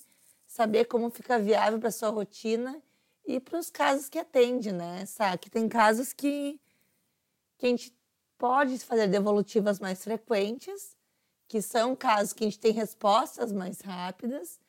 saber 0.47 0.85
como 0.85 1.11
fica 1.11 1.37
viável 1.37 1.79
para 1.79 1.91
sua 1.91 2.09
rotina 2.09 2.81
e 3.27 3.39
para 3.39 3.59
os 3.59 3.69
casos 3.69 4.09
que 4.09 4.17
atende, 4.17 4.71
né? 4.71 5.05
Sabe? 5.05 5.51
Tem 5.51 5.69
casos 5.69 6.11
que, 6.11 6.59
que 7.59 7.67
a 7.67 7.69
gente 7.69 7.95
pode 8.39 8.79
fazer 8.79 9.05
devolutivas 9.05 9.79
mais 9.79 10.03
frequentes 10.03 10.97
que 11.47 11.61
são 11.61 11.95
casos 11.95 12.33
que 12.33 12.43
a 12.43 12.47
gente 12.47 12.59
tem 12.59 12.71
respostas 12.71 13.51
mais 13.51 13.81
rápidas, 13.81 14.59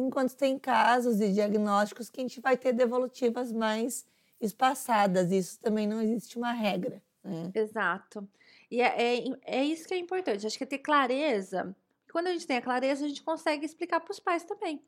enquanto 0.00 0.34
tem 0.34 0.58
casos 0.58 1.18
de 1.18 1.32
diagnósticos 1.32 2.08
que 2.08 2.20
a 2.20 2.22
gente 2.22 2.40
vai 2.40 2.56
ter 2.56 2.72
devolutivas 2.72 3.52
mais 3.52 4.06
espaçadas. 4.40 5.32
Isso 5.32 5.58
também 5.60 5.86
não 5.86 6.00
existe 6.00 6.38
uma 6.38 6.52
regra. 6.52 7.02
Né? 7.24 7.50
Exato. 7.54 8.28
E 8.70 8.80
é, 8.80 9.16
é, 9.16 9.24
é 9.44 9.64
isso 9.64 9.88
que 9.88 9.94
é 9.94 9.98
importante. 9.98 10.46
Acho 10.46 10.56
que 10.56 10.64
é 10.64 10.66
ter 10.66 10.78
clareza. 10.78 11.74
Quando 12.12 12.28
a 12.28 12.32
gente 12.32 12.46
tem 12.46 12.56
a 12.56 12.62
clareza, 12.62 13.04
a 13.04 13.08
gente 13.08 13.22
consegue 13.22 13.66
explicar 13.66 14.00
para 14.00 14.12
os 14.12 14.20
pais 14.20 14.44
também 14.44 14.82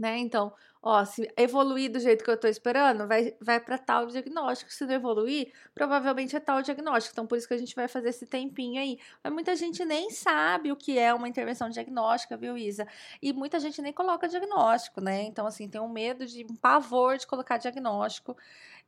né? 0.00 0.18
Então, 0.18 0.52
ó, 0.82 1.04
se 1.04 1.30
evoluir 1.36 1.92
do 1.92 2.00
jeito 2.00 2.24
que 2.24 2.30
eu 2.30 2.36
tô 2.38 2.48
esperando, 2.48 3.06
vai, 3.06 3.36
vai 3.40 3.60
para 3.60 3.76
tal 3.76 4.06
diagnóstico. 4.06 4.72
Se 4.72 4.86
não 4.86 4.94
evoluir, 4.94 5.52
provavelmente 5.74 6.34
é 6.34 6.40
tal 6.40 6.62
diagnóstico. 6.62 7.12
Então, 7.12 7.26
por 7.26 7.36
isso 7.36 7.46
que 7.46 7.54
a 7.54 7.58
gente 7.58 7.74
vai 7.74 7.86
fazer 7.86 8.08
esse 8.08 8.26
tempinho 8.26 8.80
aí. 8.80 8.98
Mas 9.22 9.32
muita 9.32 9.54
gente 9.54 9.84
nem 9.84 10.10
sabe 10.10 10.72
o 10.72 10.76
que 10.76 10.98
é 10.98 11.12
uma 11.12 11.28
intervenção 11.28 11.68
diagnóstica, 11.68 12.36
viu, 12.36 12.56
Isa? 12.56 12.88
E 13.20 13.32
muita 13.32 13.60
gente 13.60 13.82
nem 13.82 13.92
coloca 13.92 14.26
diagnóstico, 14.26 15.00
né? 15.02 15.22
Então, 15.22 15.46
assim, 15.46 15.68
tem 15.68 15.80
um 15.80 15.88
medo 15.88 16.26
de, 16.26 16.46
um 16.50 16.56
pavor 16.56 17.18
de 17.18 17.26
colocar 17.26 17.58
diagnóstico 17.58 18.36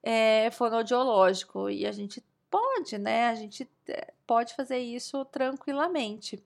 é, 0.03 0.51
fonoaudiológico. 0.53 1.69
E 1.69 1.87
a 1.87 1.93
gente 1.93 2.25
pode, 2.53 2.99
né? 2.99 3.29
A 3.31 3.35
gente 3.35 3.69
eh, 3.89 4.13
pode 4.27 4.55
fazer 4.55 4.79
isso 4.79 5.25
tranquilamente. 5.27 6.43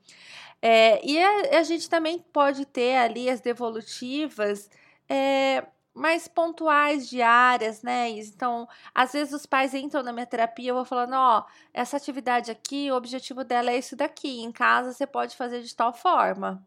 É, 0.62 1.04
e 1.04 1.18
a, 1.22 1.58
a, 1.58 1.62
gente 1.64 1.90
também 1.90 2.18
pode 2.32 2.64
ter 2.66 2.96
ali 2.96 3.28
as 3.28 3.40
devolutivas 3.40 4.70
é, 5.08 5.66
mais 5.94 6.28
pontuais, 6.28 7.08
diárias, 7.08 7.82
né? 7.82 8.10
Então, 8.10 8.68
às 8.94 9.12
vezes 9.12 9.34
os 9.34 9.46
pais 9.46 9.74
entram 9.74 10.02
na 10.02 10.12
minha 10.12 10.26
terapia, 10.26 10.70
eu 10.70 10.76
vou 10.76 10.84
falando, 10.84 11.14
ó, 11.14 11.44
essa 11.74 11.96
atividade 11.96 12.50
aqui, 12.50 12.90
o 12.90 12.96
objetivo 12.96 13.44
dela 13.44 13.70
é 13.72 13.78
isso 13.78 13.96
daqui. 13.96 14.40
Em 14.42 14.52
casa 14.52 14.92
você 14.92 15.06
pode 15.06 15.36
fazer 15.36 15.62
de 15.62 15.74
tal 15.74 15.92
forma 15.92 16.64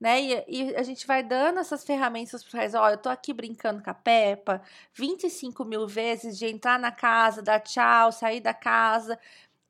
né? 0.00 0.20
E, 0.20 0.44
e, 0.48 0.76
a 0.76 0.82
gente 0.82 1.06
vai 1.06 1.22
dando 1.22 1.58
essas 1.60 1.84
ferramentas 1.84 2.42
para 2.44 2.60
pais. 2.60 2.74
Ó, 2.74 2.88
eu 2.90 2.98
tô 2.98 3.08
aqui 3.08 3.32
brincando 3.32 3.82
com 3.82 3.90
a 3.90 3.94
Peppa 3.94 4.62
25 4.94 5.64
mil 5.64 5.86
vezes 5.86 6.38
de 6.38 6.46
entrar 6.46 6.78
na 6.78 6.92
casa, 6.92 7.42
dar 7.42 7.60
tchau, 7.60 8.12
sair 8.12 8.40
da 8.40 8.54
casa, 8.54 9.18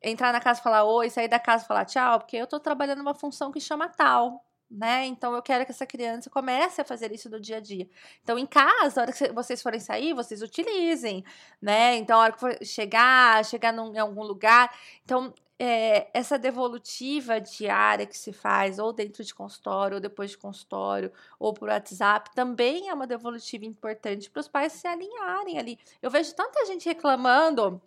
entrar 0.03 0.33
na 0.33 0.41
casa 0.41 0.61
falar 0.63 0.85
oi, 0.85 1.11
sair 1.11 1.29
da 1.29 1.39
casa 1.39 1.65
falar 1.65 1.85
tchau, 1.85 2.21
porque 2.21 2.37
eu 2.37 2.47
tô 2.47 2.61
trabalhando 2.61 3.01
uma 3.01 3.15
função 3.15 3.51
que 3.53 3.61
chama 3.61 3.89
tal. 3.89 4.45
Né? 4.71 5.07
Então 5.07 5.35
eu 5.35 5.41
quero 5.41 5.65
que 5.65 5.71
essa 5.73 5.87
criança 5.87 6.29
comece 6.29 6.83
a 6.83 6.85
fazer 6.85 7.11
isso 7.11 7.31
no 7.31 7.41
dia 7.41 7.57
a 7.57 7.61
dia. 7.61 7.89
Então 8.23 8.39
em 8.39 8.45
casa, 8.45 9.01
hora 9.01 9.13
que 9.13 9.33
vocês 9.33 9.63
forem 9.63 9.81
sair, 9.81 10.13
vocês 10.13 10.43
utilizem, 10.43 11.25
né? 11.61 11.97
Então 11.97 12.21
a 12.21 12.25
hora 12.25 12.33
que 12.35 12.41
for 12.41 12.55
chegar, 12.63 13.43
chegar 13.47 13.73
num, 13.73 13.95
em 13.95 13.99
algum 13.99 14.23
lugar, 14.23 14.71
então 15.03 15.33
é, 15.59 16.09
essa 16.15 16.39
devolutiva 16.39 17.41
diária 17.41 18.07
que 18.07 18.17
se 18.17 18.33
faz, 18.33 18.79
ou 18.79 18.93
dentro 18.93 19.25
de 19.25 19.35
consultório, 19.35 19.97
ou 19.97 20.01
depois 20.01 20.31
de 20.31 20.39
consultório, 20.39 21.13
ou 21.39 21.53
por 21.53 21.69
WhatsApp, 21.69 22.31
também 22.35 22.89
é 22.89 22.95
uma 22.95 23.07
devolutiva 23.07 23.65
importante 23.65 24.31
para 24.31 24.41
os 24.41 24.49
pais 24.49 24.73
se 24.73 24.87
alinharem 24.87 25.59
ali. 25.59 25.79
Eu 26.01 26.11
vejo 26.11 26.35
tanta 26.35 26.65
gente 26.67 26.87
reclamando. 26.87 27.83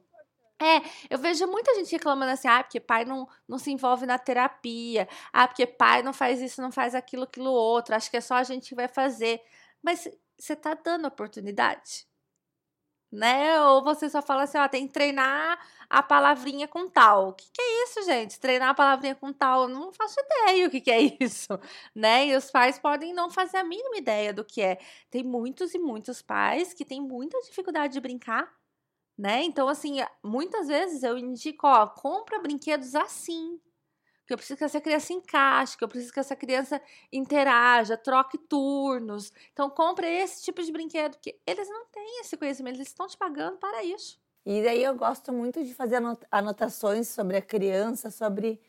É, 0.62 0.82
eu 1.10 1.18
vejo 1.18 1.48
muita 1.48 1.74
gente 1.76 1.92
reclamando 1.92 2.32
assim, 2.34 2.48
ah, 2.48 2.62
porque 2.62 2.80
pai 2.80 3.04
não, 3.06 3.28
não 3.48 3.58
se 3.58 3.72
envolve 3.72 4.06
na 4.06 4.20
terapia, 4.20 5.08
ah, 5.34 5.48
porque 5.48 5.66
pai 5.66 6.04
não 6.04 6.14
faz 6.14 6.40
isso, 6.42 6.62
não 6.62 6.72
faz 6.72 6.94
aquilo, 6.94 7.24
aquilo 7.24 7.50
outro, 7.52 7.96
acho 7.96 8.12
que 8.12 8.18
é 8.18 8.22
só 8.22 8.36
a 8.36 8.44
gente 8.44 8.70
que 8.70 8.76
vai 8.76 8.88
fazer. 8.88 9.42
Mas 9.82 10.08
você 10.38 10.54
está 10.54 10.76
dando 10.76 11.08
oportunidade? 11.08 12.06
Né? 13.12 13.60
Ou 13.62 13.84
você 13.84 14.10
só 14.10 14.22
fala 14.22 14.44
assim, 14.44 14.58
ó, 14.58 14.68
tem 14.68 14.88
que 14.88 14.94
treinar 14.94 15.60
a 15.92 16.02
palavrinha 16.02 16.70
com 16.70 16.90
tal. 16.90 17.30
O 17.30 17.34
que, 17.34 17.46
que 17.52 17.62
é 17.62 17.84
isso, 17.84 18.02
gente? 18.04 18.40
Treinar 18.40 18.70
a 18.70 18.74
palavrinha 18.74 19.14
com 19.14 19.34
tal? 19.34 19.64
Eu 19.64 19.68
não 19.68 19.92
faço 19.92 20.16
ideia 20.20 20.68
o 20.68 20.72
que, 20.72 20.80
que 20.80 20.90
é 20.90 21.02
isso, 21.20 21.60
né? 21.94 22.28
E 22.28 22.36
os 22.36 22.50
pais 22.50 22.80
podem 22.80 23.14
não 23.14 23.30
fazer 23.30 23.58
a 23.58 23.64
mínima 23.64 23.98
ideia 23.98 24.34
do 24.34 24.46
que 24.46 24.62
é. 24.62 24.78
Tem 25.10 25.22
muitos 25.22 25.74
e 25.74 25.80
muitos 25.80 26.22
pais 26.22 26.74
que 26.74 26.86
têm 26.86 27.02
muita 27.02 27.38
dificuldade 27.42 27.94
de 27.94 28.00
brincar, 28.00 28.50
né? 29.18 29.44
Então, 29.44 29.68
assim, 29.68 29.98
muitas 30.24 30.68
vezes 30.70 31.04
eu 31.04 31.18
indico, 31.18 31.68
ó, 31.68 31.86
compra 31.88 32.40
brinquedos 32.40 32.96
assim, 32.96 33.60
que 34.26 34.34
eu 34.34 34.38
preciso 34.38 34.58
que 34.58 34.64
essa 34.64 34.80
criança 34.80 35.12
encaixe, 35.12 35.78
que 35.78 35.84
eu 35.84 35.90
preciso 35.90 36.14
que 36.14 36.22
essa 36.22 36.38
criança 36.38 36.82
interaja, 37.12 37.98
troque 37.98 38.38
turnos. 38.38 39.34
Então, 39.52 39.70
compra 39.70 40.08
esse 40.10 40.44
tipo 40.44 40.64
de 40.64 40.72
brinquedo, 40.72 41.18
que 41.20 41.38
eles 41.46 41.68
não 41.70 41.86
têm 41.88 42.22
esse 42.22 42.38
conhecimento, 42.38 42.78
eles 42.78 42.88
estão 42.88 43.08
te 43.08 43.18
pagando 43.18 43.58
para 43.58 43.84
isso. 43.84 44.22
E 44.46 44.64
daí 44.64 44.84
eu 44.84 44.96
gosto 44.96 45.32
muito 45.32 45.64
de 45.64 45.74
fazer 45.74 46.02
anotações 46.32 47.08
sobre 47.08 47.38
a 47.38 47.42
criança, 47.42 48.10
sobre 48.10 48.60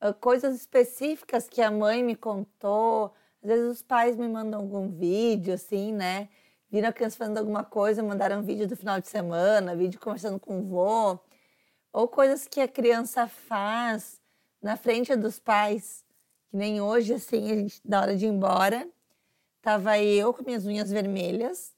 uh, 0.00 0.14
coisas 0.14 0.54
específicas 0.54 1.48
que 1.48 1.60
a 1.60 1.70
mãe 1.70 2.04
me 2.04 2.14
contou. 2.14 3.12
Às 3.42 3.48
vezes 3.48 3.68
os 3.68 3.82
pais 3.82 4.16
me 4.16 4.28
mandam 4.28 4.60
algum 4.60 4.88
vídeo, 4.88 5.54
assim, 5.54 5.92
né? 5.92 6.28
Viram 6.70 6.88
a 6.90 6.92
criança 6.92 7.16
fazendo 7.16 7.38
alguma 7.38 7.64
coisa, 7.64 8.02
mandaram 8.02 8.42
vídeo 8.42 8.68
do 8.68 8.76
final 8.76 9.00
de 9.00 9.08
semana, 9.08 9.74
vídeo 9.74 9.98
conversando 9.98 10.38
com 10.38 10.60
o 10.60 10.62
vô. 10.62 11.18
Ou 11.92 12.06
coisas 12.06 12.46
que 12.46 12.60
a 12.60 12.68
criança 12.68 13.26
faz 13.26 14.20
na 14.62 14.76
frente 14.76 15.16
dos 15.16 15.40
pais. 15.40 16.04
Que 16.50 16.56
nem 16.56 16.80
hoje, 16.80 17.14
assim, 17.14 17.50
a 17.50 17.56
gente, 17.56 17.80
na 17.84 18.00
hora 18.00 18.16
de 18.16 18.26
ir 18.26 18.28
embora, 18.28 18.88
tava 19.62 19.98
eu 19.98 20.32
com 20.32 20.44
minhas 20.44 20.64
unhas 20.64 20.90
vermelhas 20.90 21.76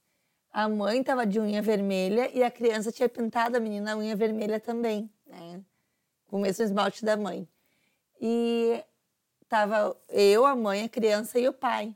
a 0.52 0.68
mãe 0.68 1.00
estava 1.00 1.26
de 1.26 1.38
unha 1.38 1.62
vermelha 1.62 2.30
e 2.32 2.42
a 2.42 2.50
criança 2.50 2.90
tinha 2.90 3.08
pintado 3.08 3.56
a 3.56 3.60
menina 3.60 3.92
a 3.92 3.96
unha 3.96 4.16
vermelha 4.16 4.58
também, 4.58 5.10
né? 5.26 5.60
Com 6.26 6.38
o 6.38 6.40
mesmo 6.40 6.64
esmalte 6.64 7.04
da 7.04 7.16
mãe. 7.16 7.48
E 8.20 8.82
tava 9.48 9.96
eu, 10.08 10.44
a 10.44 10.54
mãe, 10.54 10.84
a 10.84 10.88
criança 10.88 11.38
e 11.38 11.48
o 11.48 11.52
pai. 11.52 11.94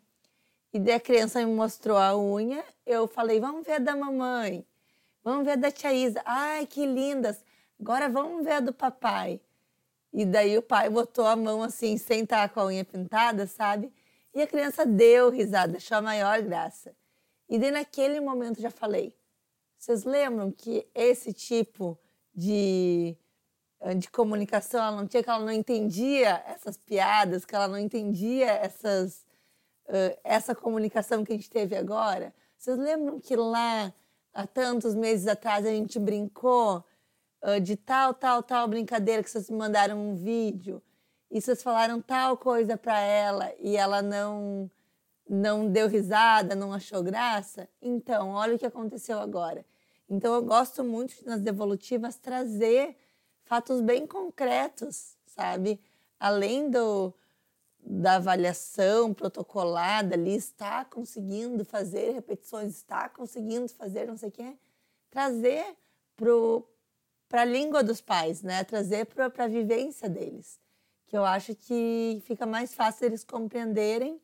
E 0.73 0.79
daí 0.79 0.95
a 0.95 1.01
criança 1.01 1.45
me 1.45 1.53
mostrou 1.53 1.97
a 1.97 2.17
unha, 2.17 2.65
eu 2.85 3.07
falei, 3.07 3.39
vamos 3.41 3.65
ver 3.65 3.75
a 3.75 3.79
da 3.79 3.95
mamãe, 3.95 4.67
vamos 5.23 5.45
ver 5.45 5.53
a 5.53 5.57
da 5.57 5.71
tia 5.71 5.93
Isa. 5.93 6.21
Ai, 6.25 6.67
que 6.67 6.85
lindas! 6.85 7.45
Agora 7.81 8.09
vamos 8.09 8.45
ver 8.45 8.53
a 8.55 8.61
do 8.61 8.73
papai. 8.73 9.41
E 10.13 10.25
daí 10.25 10.57
o 10.57 10.63
pai 10.63 10.89
botou 10.89 11.27
a 11.27 11.37
mão 11.37 11.63
assim, 11.63 11.99
sem 11.99 12.23
estar 12.23 12.49
com 12.49 12.61
a 12.61 12.67
unha 12.67 12.85
pintada, 12.85 13.47
sabe? 13.47 13.93
E 14.33 14.43
a 14.43 14.47
criança 14.47 14.87
deu 14.87 15.31
risada, 15.31 15.77
achou 15.77 15.99
a 15.99 16.03
maior 16.03 16.41
graça. 16.43 16.95
E 17.55 17.59
daí 17.59 17.71
naquele 17.71 18.19
momento 18.19 18.61
já 18.61 18.69
falei, 18.69 19.15
vocês 19.79 20.03
lembram 20.03 20.51
que 20.51 20.89
esse 20.93 21.33
tipo 21.33 21.97
de 22.35 23.17
de 23.97 24.11
comunicação, 24.11 24.83
ela 24.83 24.97
não 24.97 25.07
tinha, 25.07 25.23
que 25.23 25.29
ela 25.29 25.45
não 25.45 25.53
entendia 25.53 26.43
essas 26.49 26.77
piadas, 26.77 27.45
que 27.45 27.55
ela 27.55 27.69
não 27.69 27.79
entendia 27.79 28.51
essas, 28.51 29.25
uh, 29.87 30.19
essa 30.25 30.53
comunicação 30.53 31.23
que 31.23 31.33
a 31.33 31.37
gente 31.37 31.51
teve 31.51 31.77
agora. 31.77 32.35
Vocês 32.57 32.77
lembram 32.77 33.21
que 33.21 33.37
lá, 33.37 33.93
há 34.33 34.47
tantos 34.47 34.95
meses 34.95 35.29
atrás, 35.29 35.65
a 35.65 35.71
gente 35.71 35.99
brincou 35.99 36.83
uh, 37.43 37.61
de 37.61 37.77
tal, 37.77 38.15
tal, 38.15 38.43
tal 38.43 38.67
brincadeira, 38.67 39.23
que 39.23 39.31
vocês 39.31 39.49
me 39.49 39.59
mandaram 39.59 39.97
um 39.99 40.17
vídeo 40.17 40.83
e 41.31 41.41
vocês 41.41 41.63
falaram 41.63 42.01
tal 42.01 42.37
coisa 42.37 42.77
para 42.77 42.99
ela 42.99 43.53
e 43.61 43.77
ela 43.77 44.01
não 44.01 44.71
não 45.29 45.71
deu 45.71 45.89
risada, 45.89 46.55
não 46.55 46.73
achou 46.73 47.03
graça? 47.03 47.69
Então, 47.81 48.31
olha 48.31 48.57
o 48.57 48.59
que 48.59 48.67
aconteceu 48.67 49.19
agora. 49.19 49.65
Então, 50.09 50.35
eu 50.35 50.43
gosto 50.43 50.85
muito 50.85 51.15
nas 51.25 51.41
devolutivas 51.41 52.17
trazer 52.17 52.97
fatos 53.45 53.81
bem 53.81 54.07
concretos, 54.07 55.17
sabe? 55.27 55.81
Além 56.21 56.71
do, 56.71 57.13
da 57.81 58.17
avaliação 58.17 59.15
protocolada 59.15 60.15
ali, 60.15 60.35
está 60.35 60.85
conseguindo 60.85 61.65
fazer 61.65 62.13
repetições, 62.13 62.77
está 62.77 63.09
conseguindo 63.09 63.69
fazer 63.69 64.07
não 64.07 64.17
sei 64.17 64.29
o 64.29 64.33
quê, 64.33 64.57
trazer 65.11 65.77
para 67.29 67.43
a 67.43 67.45
língua 67.45 67.83
dos 67.83 68.01
pais, 68.01 68.43
né? 68.43 68.63
Trazer 68.65 69.07
para 69.07 69.45
a 69.45 69.49
vivência 69.49 70.09
deles. 70.09 70.61
Que 71.07 71.17
eu 71.17 71.25
acho 71.25 71.55
que 71.55 72.23
fica 72.25 72.47
mais 72.47 72.75
fácil 72.75 73.07
eles 73.07 73.25
compreenderem 73.25 74.21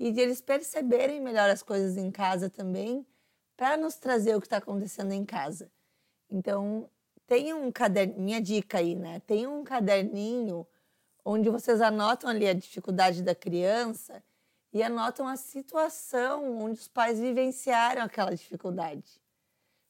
e 0.00 0.10
de 0.10 0.18
eles 0.18 0.40
perceberem 0.40 1.20
melhor 1.20 1.50
as 1.50 1.62
coisas 1.62 1.98
em 1.98 2.10
casa 2.10 2.48
também, 2.48 3.06
para 3.54 3.76
nos 3.76 3.96
trazer 3.96 4.34
o 4.34 4.40
que 4.40 4.46
está 4.46 4.56
acontecendo 4.56 5.12
em 5.12 5.26
casa. 5.26 5.70
Então, 6.30 6.88
tem 7.26 7.52
um 7.52 7.70
caderninho, 7.70 8.18
minha 8.18 8.40
dica 8.40 8.78
aí, 8.78 8.94
né? 8.94 9.20
Tem 9.26 9.46
um 9.46 9.62
caderninho 9.62 10.66
onde 11.22 11.50
vocês 11.50 11.82
anotam 11.82 12.30
ali 12.30 12.48
a 12.48 12.54
dificuldade 12.54 13.22
da 13.22 13.34
criança 13.34 14.24
e 14.72 14.82
anotam 14.82 15.28
a 15.28 15.36
situação 15.36 16.58
onde 16.62 16.80
os 16.80 16.88
pais 16.88 17.20
vivenciaram 17.20 18.00
aquela 18.00 18.34
dificuldade. 18.34 19.20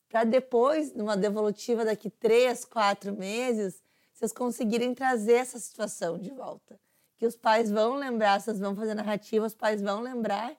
Para 0.08 0.24
depois, 0.24 0.92
numa 0.92 1.16
devolutiva 1.16 1.84
daqui 1.84 2.10
três, 2.10 2.64
quatro 2.64 3.16
meses, 3.16 3.80
vocês 4.12 4.32
conseguirem 4.32 4.92
trazer 4.92 5.34
essa 5.34 5.60
situação 5.60 6.18
de 6.18 6.30
volta. 6.30 6.80
Que 7.20 7.26
os 7.26 7.36
pais 7.36 7.70
vão 7.70 7.94
lembrar, 7.94 8.40
vocês 8.40 8.58
vão 8.58 8.74
fazer 8.74 8.94
narrativa, 8.94 9.46
os 9.46 9.54
pais 9.54 9.80
vão 9.80 10.00
lembrar 10.00 10.56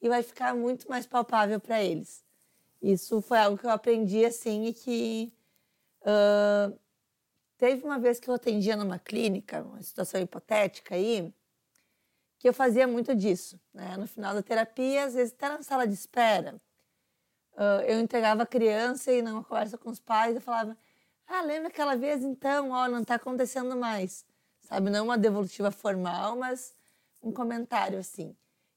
e 0.00 0.08
vai 0.08 0.22
ficar 0.22 0.54
muito 0.54 0.88
mais 0.88 1.06
palpável 1.06 1.60
para 1.60 1.82
eles. 1.84 2.24
Isso 2.80 3.20
foi 3.20 3.38
algo 3.38 3.58
que 3.58 3.66
eu 3.66 3.70
aprendi 3.70 4.24
assim 4.24 4.64
e 4.66 4.72
que 4.72 5.34
Uh, 6.04 6.78
teve 7.56 7.82
uma 7.82 7.98
vez 7.98 8.20
que 8.20 8.28
eu 8.28 8.34
atendia 8.34 8.76
numa 8.76 8.98
clínica, 8.98 9.62
uma 9.62 9.82
situação 9.82 10.20
hipotética 10.20 10.94
aí, 10.94 11.32
que 12.38 12.46
eu 12.46 12.52
fazia 12.52 12.86
muito 12.86 13.14
disso. 13.14 13.58
Né? 13.72 13.96
No 13.96 14.06
final 14.06 14.34
da 14.34 14.42
terapia, 14.42 15.04
às 15.04 15.14
vezes 15.14 15.32
até 15.32 15.48
na 15.48 15.62
sala 15.62 15.86
de 15.86 15.94
espera, 15.94 16.60
uh, 17.54 17.80
eu 17.86 18.00
entregava 18.00 18.42
a 18.42 18.46
criança 18.46 19.10
e 19.12 19.22
numa 19.22 19.42
conversa 19.42 19.78
com 19.78 19.88
os 19.88 19.98
pais 19.98 20.34
eu 20.34 20.42
falava: 20.42 20.76
Ah, 21.26 21.40
lembra 21.40 21.68
aquela 21.68 21.96
vez 21.96 22.22
então? 22.22 22.70
Ó, 22.70 22.86
não 22.86 23.00
está 23.00 23.14
acontecendo 23.14 23.74
mais. 23.74 24.26
Sabe, 24.64 24.90
não 24.90 25.04
uma 25.04 25.18
devolutiva 25.18 25.70
formal, 25.70 26.36
mas 26.36 26.74
um 27.22 27.30
comentário 27.30 27.98
assim. 27.98 28.34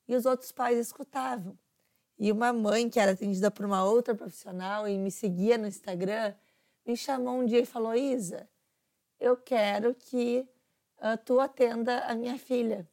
E 0.08 0.16
os 0.16 0.26
outros 0.26 0.52
pais 0.52 0.78
escutavam. 0.78 1.58
E 2.20 2.32
uma 2.32 2.52
mãe 2.52 2.90
que 2.90 3.00
era 3.00 3.12
atendida 3.12 3.50
por 3.50 3.66
uma 3.66 3.86
outra 3.86 4.14
profissional 4.14 4.88
e 4.88 4.98
me 4.98 5.12
seguia 5.12 5.58
no 5.58 5.68
Instagram, 5.68 6.34
me 6.86 6.98
chamou 6.98 7.36
um 7.36 7.46
dia 7.46 7.60
e 7.60 7.66
falou: 7.66 7.96
Isa, 7.96 8.50
eu 9.20 9.38
quero 9.38 9.96
que 9.96 10.48
uh, 10.98 11.18
tu 11.24 11.40
atenda 11.40 12.00
a 12.00 12.16
minha 12.16 12.38
filha, 12.38 12.88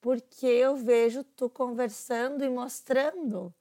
porque 0.00 0.46
eu 0.46 0.76
vejo 0.76 1.24
tu 1.24 1.48
conversando 1.50 2.44
e 2.44 2.50
mostrando 2.50 3.52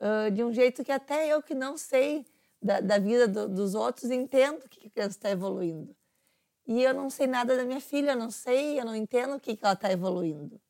uh, 0.00 0.30
de 0.30 0.44
um 0.44 0.52
jeito 0.52 0.84
que 0.84 0.92
até 0.92 1.28
eu 1.28 1.42
que 1.42 1.54
não 1.54 1.78
sei 1.78 2.26
da, 2.60 2.80
da 2.80 2.98
vida 2.98 3.28
do, 3.28 3.48
dos 3.48 3.74
outros 3.74 4.10
entendo 4.10 4.68
que 4.68 4.86
a 4.86 4.90
criança 4.90 5.16
está 5.16 5.30
evoluindo. 5.30 5.94
E 6.66 6.82
eu 6.82 6.94
não 6.94 7.10
sei 7.10 7.26
nada 7.26 7.56
da 7.56 7.64
minha 7.64 7.80
filha, 7.80 8.12
eu 8.12 8.16
não 8.16 8.30
sei, 8.30 8.80
eu 8.80 8.84
não 8.84 8.96
entendo 8.96 9.36
o 9.36 9.40
que, 9.40 9.56
que 9.56 9.64
ela 9.64 9.74
está 9.74 9.92
evoluindo. 9.92 10.60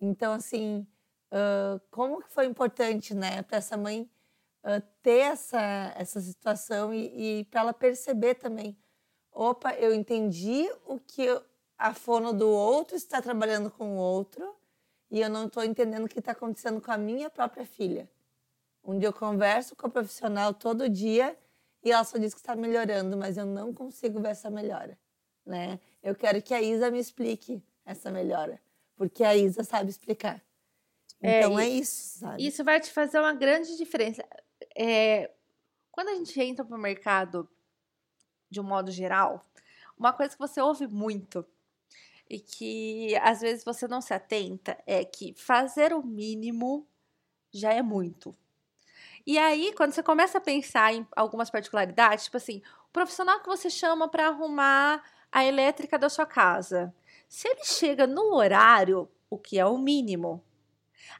Então, 0.00 0.32
assim, 0.32 0.86
uh, 1.30 1.80
como 1.90 2.22
que 2.22 2.30
foi 2.30 2.46
importante, 2.46 3.14
né, 3.14 3.42
para 3.42 3.58
essa 3.58 3.76
mãe 3.76 4.10
ter 5.02 5.18
essa, 5.18 5.92
essa 5.96 6.20
situação 6.20 6.92
e, 6.94 7.40
e 7.40 7.44
para 7.44 7.60
ela 7.60 7.72
perceber 7.72 8.34
também. 8.34 8.76
Opa, 9.30 9.74
eu 9.74 9.92
entendi 9.92 10.68
o 10.86 10.98
que 10.98 11.26
a 11.76 11.92
fono 11.92 12.32
do 12.32 12.48
outro 12.48 12.96
está 12.96 13.20
trabalhando 13.20 13.70
com 13.70 13.96
o 13.96 13.98
outro 13.98 14.54
e 15.10 15.20
eu 15.20 15.28
não 15.28 15.46
estou 15.46 15.64
entendendo 15.64 16.04
o 16.04 16.08
que 16.08 16.18
está 16.18 16.32
acontecendo 16.32 16.80
com 16.80 16.90
a 16.90 16.96
minha 16.96 17.28
própria 17.28 17.66
filha. 17.66 18.08
Onde 18.82 19.04
eu 19.04 19.12
converso 19.12 19.74
com 19.76 19.86
a 19.86 19.90
profissional 19.90 20.54
todo 20.54 20.88
dia 20.88 21.36
e 21.84 21.90
ela 21.90 22.04
só 22.04 22.18
diz 22.18 22.32
que 22.32 22.40
está 22.40 22.56
melhorando, 22.56 23.16
mas 23.16 23.36
eu 23.36 23.46
não 23.46 23.72
consigo 23.72 24.20
ver 24.20 24.30
essa 24.30 24.50
melhora, 24.50 24.98
né? 25.44 25.78
Eu 26.02 26.14
quero 26.14 26.40
que 26.42 26.54
a 26.54 26.62
Isa 26.62 26.90
me 26.90 26.98
explique 26.98 27.62
essa 27.84 28.10
melhora, 28.10 28.60
porque 28.96 29.22
a 29.22 29.36
Isa 29.36 29.62
sabe 29.62 29.90
explicar. 29.90 30.42
É, 31.20 31.40
então 31.40 31.58
é, 31.58 31.66
é 31.66 31.68
isso, 31.68 32.18
sabe? 32.18 32.46
Isso 32.46 32.64
vai 32.64 32.80
te 32.80 32.90
fazer 32.90 33.18
uma 33.18 33.34
grande 33.34 33.76
diferença 33.76 34.24
é, 34.74 35.30
quando 35.90 36.08
a 36.08 36.14
gente 36.14 36.40
entra 36.40 36.64
para 36.64 36.76
o 36.76 36.80
mercado 36.80 37.48
de 38.50 38.60
um 38.60 38.64
modo 38.64 38.90
geral, 38.90 39.48
uma 39.96 40.12
coisa 40.12 40.32
que 40.32 40.38
você 40.38 40.60
ouve 40.60 40.86
muito 40.86 41.46
e 42.28 42.40
que 42.40 43.14
às 43.16 43.40
vezes 43.40 43.64
você 43.64 43.86
não 43.86 44.00
se 44.00 44.12
atenta 44.12 44.76
é 44.86 45.04
que 45.04 45.34
fazer 45.34 45.92
o 45.92 46.02
mínimo 46.02 46.86
já 47.52 47.72
é 47.72 47.82
muito. 47.82 48.36
E 49.26 49.38
aí, 49.38 49.72
quando 49.74 49.92
você 49.92 50.02
começa 50.02 50.38
a 50.38 50.40
pensar 50.40 50.92
em 50.92 51.06
algumas 51.16 51.50
particularidades, 51.50 52.24
tipo 52.24 52.36
assim, 52.36 52.62
o 52.88 52.92
profissional 52.92 53.40
que 53.40 53.46
você 53.46 53.70
chama 53.70 54.06
para 54.06 54.28
arrumar 54.28 55.02
a 55.32 55.44
elétrica 55.44 55.98
da 55.98 56.08
sua 56.10 56.26
casa, 56.26 56.94
se 57.28 57.48
ele 57.48 57.64
chega 57.64 58.06
no 58.06 58.34
horário, 58.34 59.10
o 59.30 59.38
que 59.38 59.58
é 59.58 59.64
o 59.64 59.78
mínimo, 59.78 60.44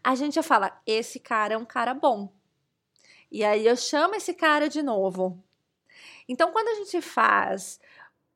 a 0.03 0.15
gente 0.15 0.35
já 0.35 0.43
fala: 0.43 0.81
esse 0.87 1.19
cara 1.19 1.55
é 1.55 1.57
um 1.57 1.65
cara 1.65 1.95
bom. 1.95 2.33
E 3.31 3.43
aí 3.43 3.67
eu 3.67 3.77
chamo 3.77 4.15
esse 4.15 4.35
cara 4.35 4.69
de 4.69 4.83
novo. 4.83 5.43
Então, 6.29 6.53
quando 6.53 6.69
a 6.69 6.75
gente 6.75 7.01
faz 7.01 7.81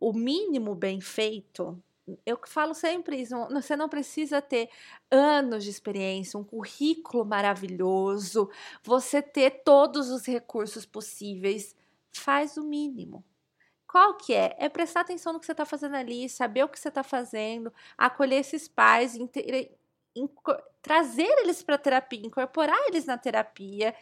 o 0.01 0.13
mínimo 0.13 0.75
bem 0.75 1.01
feito, 1.01 1.81
eu 2.25 2.39
falo 2.47 2.75
sempre 2.75 3.21
isso, 3.21 3.35
você 3.51 3.77
não 3.77 3.89
precisa 3.89 4.41
ter 4.41 4.71
anos 5.11 5.65
de 5.65 5.71
experiência, 5.71 6.39
um 6.39 6.45
currículo 6.45 7.25
maravilhoso, 7.25 8.51
você 8.83 9.23
ter 9.23 9.63
todos 9.65 10.11
os 10.11 10.27
recursos 10.27 10.87
possíveis, 10.87 11.77
faz 12.13 12.57
o 12.57 12.65
mínimo. 12.65 13.25
Qual 13.87 14.17
que 14.17 14.35
é? 14.35 14.55
É 14.59 14.69
prestar 14.69 15.01
atenção 15.01 15.33
no 15.33 15.41
que 15.41 15.47
você 15.47 15.53
está 15.53 15.65
fazendo 15.65 15.97
ali, 15.97 16.29
saber 16.29 16.65
o 16.65 16.69
que 16.69 16.79
você 16.79 16.89
está 16.89 17.03
fazendo, 17.03 17.73
acolher 17.97 18.41
esses 18.41 18.69
pais, 18.69 19.17
trazer 20.83 21.29
eles 21.41 21.63
para 21.63 21.77
a 21.77 21.79
terapia, 21.79 22.27
incorporar 22.27 22.79
eles 22.89 23.07
na 23.07 23.17
terapia 23.19 23.95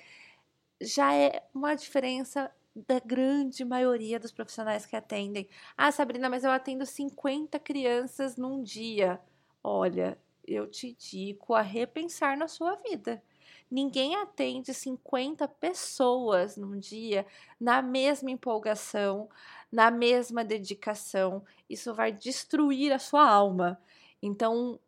já 0.81 1.15
é 1.15 1.43
uma 1.55 1.75
diferença 1.75 2.51
da 2.87 2.99
grande 3.01 3.65
maioria 3.65 4.21
dos 4.21 4.33
profissionais 4.33 4.85
que 4.85 4.95
atendem. 4.95 5.49
Ah, 5.77 5.91
Sabrina, 5.91 6.29
mas 6.29 6.45
eu 6.45 6.51
atendo 6.51 6.85
50 6.85 7.59
crianças 7.59 8.37
num 8.37 8.63
dia. 8.63 9.19
Olha, 9.65 10.19
eu 10.47 10.67
te 10.67 10.93
digo 10.93 11.55
a 11.55 11.63
repensar 11.63 12.37
na 12.37 12.47
sua 12.47 12.75
vida. 12.77 13.23
Ninguém 13.71 14.15
atende 14.17 14.75
50 14.75 15.49
pessoas 15.49 16.57
num 16.57 16.79
dia 16.79 17.27
na 17.59 17.81
mesma 17.81 18.31
empolgação, 18.31 19.29
na 19.73 19.91
mesma 19.91 20.45
dedicação. 20.45 21.43
Isso 21.69 21.95
vai 21.95 22.13
destruir 22.13 22.93
a 22.93 22.99
sua 22.99 23.27
alma. 23.27 23.81
Então, 24.23 24.79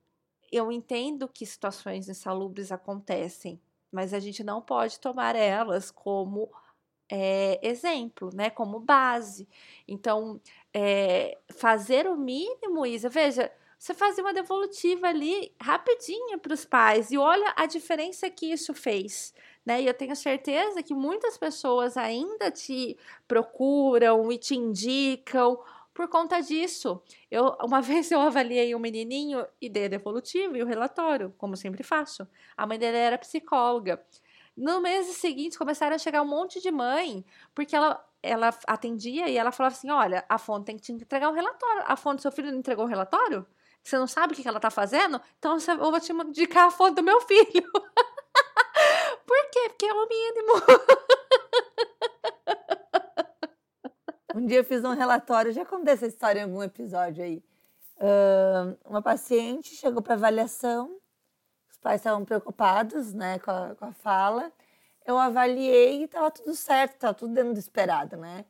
eu 0.53 0.71
entendo 0.71 1.27
que 1.27 1.45
situações 1.45 2.09
insalubres 2.09 2.71
acontecem, 2.71 3.61
mas 3.91 4.15
a 4.15 4.21
gente 4.21 4.45
não 4.45 4.61
pode 4.61 5.01
tomar 5.01 5.35
elas 5.35 5.91
como 5.91 6.51
é, 7.11 7.59
exemplo, 7.63 8.31
né, 8.35 8.51
como 8.51 8.81
base. 8.81 9.49
Então, 9.87 10.41
é, 10.73 11.39
fazer 11.57 12.07
o 12.07 12.17
mínimo, 12.17 12.85
Isa, 12.87 13.09
veja, 13.09 13.51
você 13.79 13.95
fazia 13.95 14.25
uma 14.25 14.35
devolutiva 14.35 15.07
ali 15.07 15.55
rapidinha 15.61 16.37
para 16.39 16.53
os 16.53 16.65
pais 16.65 17.13
e 17.13 17.19
olha 17.19 17.53
a 17.57 17.65
diferença 17.65 18.29
que 18.29 18.51
isso 18.51 18.75
fez. 18.75 19.33
Né? 19.65 19.83
E 19.83 19.87
eu 19.87 19.95
tenho 19.95 20.17
certeza 20.17 20.83
que 20.83 20.95
muitas 20.95 21.39
pessoas 21.39 21.97
ainda 21.97 22.51
te 22.51 22.99
procuram 23.29 24.33
e 24.33 24.39
te 24.39 24.57
indicam 24.57 25.59
por 25.95 26.09
conta 26.09 26.41
disso. 26.41 27.01
Eu, 27.31 27.57
uma 27.63 27.81
vez 27.83 28.11
eu 28.11 28.21
avaliei 28.21 28.75
um 28.75 28.81
menininho 28.81 29.47
e 29.61 29.69
dei 29.69 29.85
a 29.85 29.89
devolutiva 29.89 30.59
e 30.59 30.63
o 30.63 30.67
relatório, 30.67 31.33
como 31.39 31.57
sempre 31.57 31.83
faço. 31.85 32.27
A 32.57 32.67
mãe 32.67 32.79
dele 32.79 32.97
era 32.97 33.17
psicóloga. 33.17 34.05
No 34.59 34.81
mês 34.81 35.07
seguinte 35.07 35.57
começaram 35.57 35.95
a 35.95 35.99
chegar 35.99 36.21
um 36.21 36.27
monte 36.27 36.61
de 36.61 36.69
mãe, 36.73 37.25
porque 37.55 37.77
ela 37.77 38.05
ela 38.21 38.53
atendia 38.67 39.29
e 39.29 39.37
ela 39.37 39.53
falava 39.53 39.77
assim: 39.77 39.89
olha, 39.89 40.25
a 40.29 40.37
fonte 40.37 40.67
tem 40.67 40.77
que 40.77 40.83
te 40.83 40.91
entregar 40.91 41.29
um 41.29 41.33
relatório. 41.33 41.85
A 41.87 41.95
fonte 41.95 42.17
do 42.17 42.23
seu 42.23 42.33
filho 42.33 42.51
não 42.51 42.59
entregou 42.59 42.85
o 42.85 42.89
relatório? 42.89 43.47
Você 43.85 43.97
não 43.97 44.09
sabe 44.09 44.33
o 44.33 44.37
que 44.37 44.47
ela 44.47 44.59
tá 44.59 44.69
fazendo? 44.69 45.21
Então 45.39 45.57
eu 45.69 45.79
vou 45.79 46.01
te 46.01 46.13
indicar 46.13 46.67
a 46.67 46.71
fonte 46.73 46.97
do 46.97 47.05
meu 47.05 47.21
filho. 47.21 47.71
Por 49.25 49.51
quê? 49.53 49.69
Porque 49.69 49.87
é 49.87 49.93
o 49.93 50.09
mínimo. 50.09 50.53
um 54.35 54.45
dia 54.45 54.59
eu 54.59 54.65
fiz 54.65 54.83
um 54.83 54.95
relatório, 54.95 55.53
já 55.53 55.65
contei 55.65 55.95
essa 55.95 56.07
história 56.07 56.41
em 56.41 56.45
algum 56.45 56.65
episódio 56.65 57.23
aí. 57.23 57.45
Uh, 57.97 58.77
uma 58.85 59.03
paciente 59.03 59.77
chegou 59.77 60.03
para 60.03 60.15
avaliação, 60.15 60.99
os 61.79 61.83
pais 61.83 62.01
estavam 62.01 62.25
preocupados 62.25 63.15
né, 63.15 63.39
com, 63.39 63.51
a, 63.51 63.75
com 63.75 63.85
a 63.87 63.93
fala 63.93 64.53
eu 65.09 65.19
avaliei 65.19 66.03
e 66.03 66.05
estava 66.05 66.31
tudo 66.31 66.55
certo, 66.55 66.93
estava 66.93 67.15
tudo 67.15 67.33
dentro 67.33 67.55
do 67.55 67.59
esperado, 67.59 68.19
né? 68.19 68.45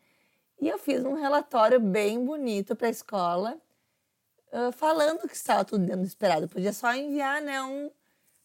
E 0.61 0.69
eu 0.69 0.77
fiz 0.77 1.05
um 1.05 1.15
relatório 1.15 1.79
bem 1.79 2.25
bonito 2.25 2.75
para 2.75 2.89
a 2.89 2.91
escola, 2.91 3.57
uh, 4.53 4.73
falando 4.73 5.29
que 5.29 5.37
estava 5.37 5.65
tudo 5.65 5.85
dentro 5.85 6.01
do 6.01 6.07
esperado. 6.07 6.43
Eu 6.43 6.49
podia 6.49 6.73
só 6.73 6.93
enviar, 6.93 7.41
né, 7.41 7.63
um... 7.63 7.89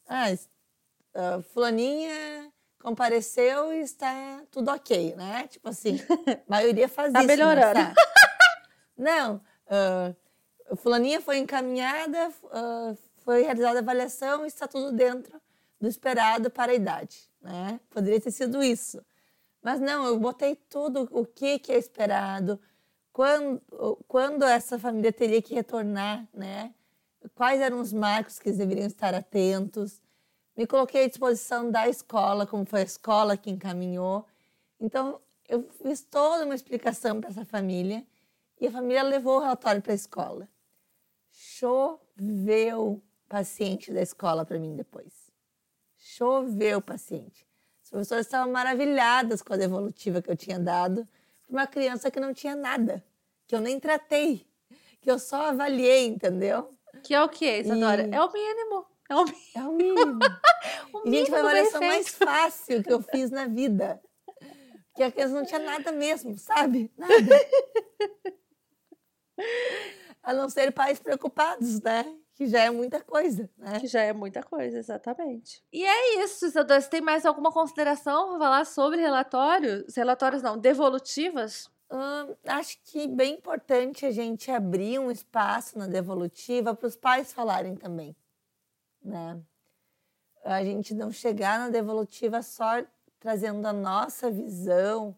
Ah, 0.08 0.28
uh, 0.30 1.42
fulaninha 1.42 2.52
compareceu 2.80 3.74
e 3.74 3.80
está 3.80 4.44
tudo 4.52 4.70
ok, 4.70 5.16
né? 5.16 5.48
Tipo 5.48 5.70
assim, 5.70 6.00
a 6.28 6.40
maioria 6.48 6.88
faz 6.88 7.12
tá 7.14 7.20
isso. 7.20 7.28
Né, 7.28 7.36
melhorando. 7.36 7.80
Né? 7.80 7.96
Não, 8.96 9.42
uh, 10.70 10.76
fulaninha 10.76 11.20
foi 11.20 11.40
encaminhada, 11.40 12.30
uh, 12.44 12.96
foi 13.24 13.44
realizada 13.44 13.80
a 13.80 13.82
avaliação 13.82 14.44
e 14.44 14.48
está 14.48 14.68
tudo 14.68 14.92
dentro 14.92 15.42
do 15.80 15.88
esperado 15.88 16.50
para 16.50 16.72
a 16.72 16.76
idade 16.76 17.34
né? 17.44 17.80
Poderia 17.90 18.20
ter 18.20 18.32
sido 18.32 18.64
isso. 18.64 19.04
Mas 19.62 19.80
não, 19.80 20.06
eu 20.06 20.18
botei 20.18 20.56
tudo 20.56 21.08
o 21.12 21.26
que, 21.26 21.60
que 21.60 21.72
é 21.72 21.78
esperado, 21.78 22.60
quando, 23.12 23.62
quando 24.08 24.44
essa 24.44 24.80
família 24.80 25.12
teria 25.12 25.42
que 25.42 25.54
retornar, 25.54 26.28
né? 26.34 26.74
Quais 27.36 27.62
eram 27.62 27.80
os 27.80 27.94
marcos 27.94 28.40
que 28.40 28.50
eles 28.50 28.58
deveriam 28.58 28.88
estar 28.88 29.14
atentos. 29.14 30.02
Me 30.58 30.68
coloquei 30.68 31.06
à 31.06 31.08
disposição 31.08 31.70
da 31.70 31.88
escola, 31.88 32.46
como 32.46 32.66
foi 32.66 32.82
a 32.82 32.84
escola 32.84 33.38
que 33.38 33.50
encaminhou. 33.50 34.26
Então, 34.80 35.22
eu 35.48 35.64
fiz 35.82 36.02
toda 36.02 36.44
uma 36.44 36.56
explicação 36.56 37.22
para 37.22 37.30
essa 37.30 37.46
família 37.46 38.06
e 38.60 38.68
a 38.68 38.72
família 38.72 39.04
levou 39.04 39.38
o 39.38 39.42
relatório 39.42 39.82
para 39.82 39.94
a 39.94 39.96
escola. 39.96 40.50
Choveu 41.32 43.02
paciente 43.34 43.92
da 43.92 44.00
escola 44.00 44.46
para 44.46 44.60
mim 44.60 44.76
depois 44.76 45.12
choveu 45.98 46.80
paciente. 46.80 47.48
As 47.82 47.90
professoras 47.90 48.28
estavam 48.28 48.54
maravilhadas 48.54 49.42
com 49.42 49.54
a 49.54 49.58
devolutiva 49.58 50.22
que 50.22 50.30
eu 50.30 50.38
tinha 50.38 50.60
dado 50.60 51.08
para 51.42 51.52
uma 51.52 51.66
criança 51.66 52.12
que 52.12 52.20
não 52.20 52.32
tinha 52.32 52.56
nada, 52.56 53.04
que 53.48 53.56
eu 53.56 53.60
nem 53.60 53.80
tratei, 53.80 54.48
que 55.02 55.10
eu 55.10 55.18
só 55.18 55.48
avaliei, 55.48 56.06
entendeu? 56.06 56.78
Que 57.04 57.16
é 57.16 57.24
o 57.24 57.28
que, 57.28 57.60
Isadora? 57.60 58.08
E... 58.08 58.14
É 58.14 58.22
o 58.22 58.32
mínimo. 58.32 58.86
É 59.10 59.16
o 59.16 59.26
mínimo. 59.26 59.42
É 59.56 59.64
o 59.64 59.74
mínimo. 59.74 60.20
o 60.94 61.00
mínimo 61.00 61.06
e, 61.06 61.18
gente, 61.18 61.30
foi 61.30 61.40
a 61.40 61.42
avaliação 61.42 61.82
mais 61.82 62.10
fácil 62.10 62.84
que 62.84 62.94
eu 62.94 63.02
fiz 63.02 63.32
na 63.32 63.48
vida. 63.48 64.00
Porque 64.90 65.02
a 65.02 65.12
criança 65.12 65.34
não 65.34 65.46
tinha 65.46 65.60
nada 65.60 65.92
mesmo, 65.92 66.38
sabe? 66.38 66.92
Nada. 66.96 67.16
a 70.22 70.34
não 70.34 70.48
ser 70.50 70.72
pais 70.72 71.00
preocupados, 71.00 71.82
né? 71.82 72.06
Que 72.36 72.48
já 72.48 72.62
é 72.62 72.72
muita 72.72 73.00
coisa, 73.00 73.48
né? 73.58 73.80
Que 73.80 73.88
já 73.88 74.02
é 74.02 74.12
muita 74.12 74.42
coisa, 74.42 74.80
exatamente. 74.80 75.64
E 75.72 75.86
é 75.86 76.24
isso, 76.24 76.48
Isadora. 76.48 76.82
Você 76.82 76.90
tem 76.90 77.02
mais 77.02 77.26
alguma 77.26 77.52
consideração 77.52 78.30
para 78.30 78.40
falar 78.40 78.66
sobre 78.66 79.00
relatórios? 79.00 79.96
Relatórios 79.96 80.42
não, 80.42 80.58
devolutivas? 80.58 81.70
Hum, 81.92 82.36
acho 82.48 82.80
que 82.86 83.08
bem 83.08 83.36
importante 83.36 84.04
a 84.04 84.10
gente 84.10 84.50
abrir 84.50 84.98
um 84.98 85.12
espaço 85.12 85.78
na 85.78 85.86
devolutiva 85.86 86.74
para 86.74 86.88
os 86.88 86.96
pais 86.96 87.32
falarem 87.32 87.76
também, 87.76 88.16
né? 89.00 89.40
A 90.44 90.64
gente 90.64 90.96
não 90.96 91.12
chegar 91.12 91.60
na 91.60 91.70
devolutiva 91.70 92.42
só 92.42 92.84
trazendo 93.20 93.66
a 93.68 93.72
nossa 93.72 94.32
visão, 94.32 95.16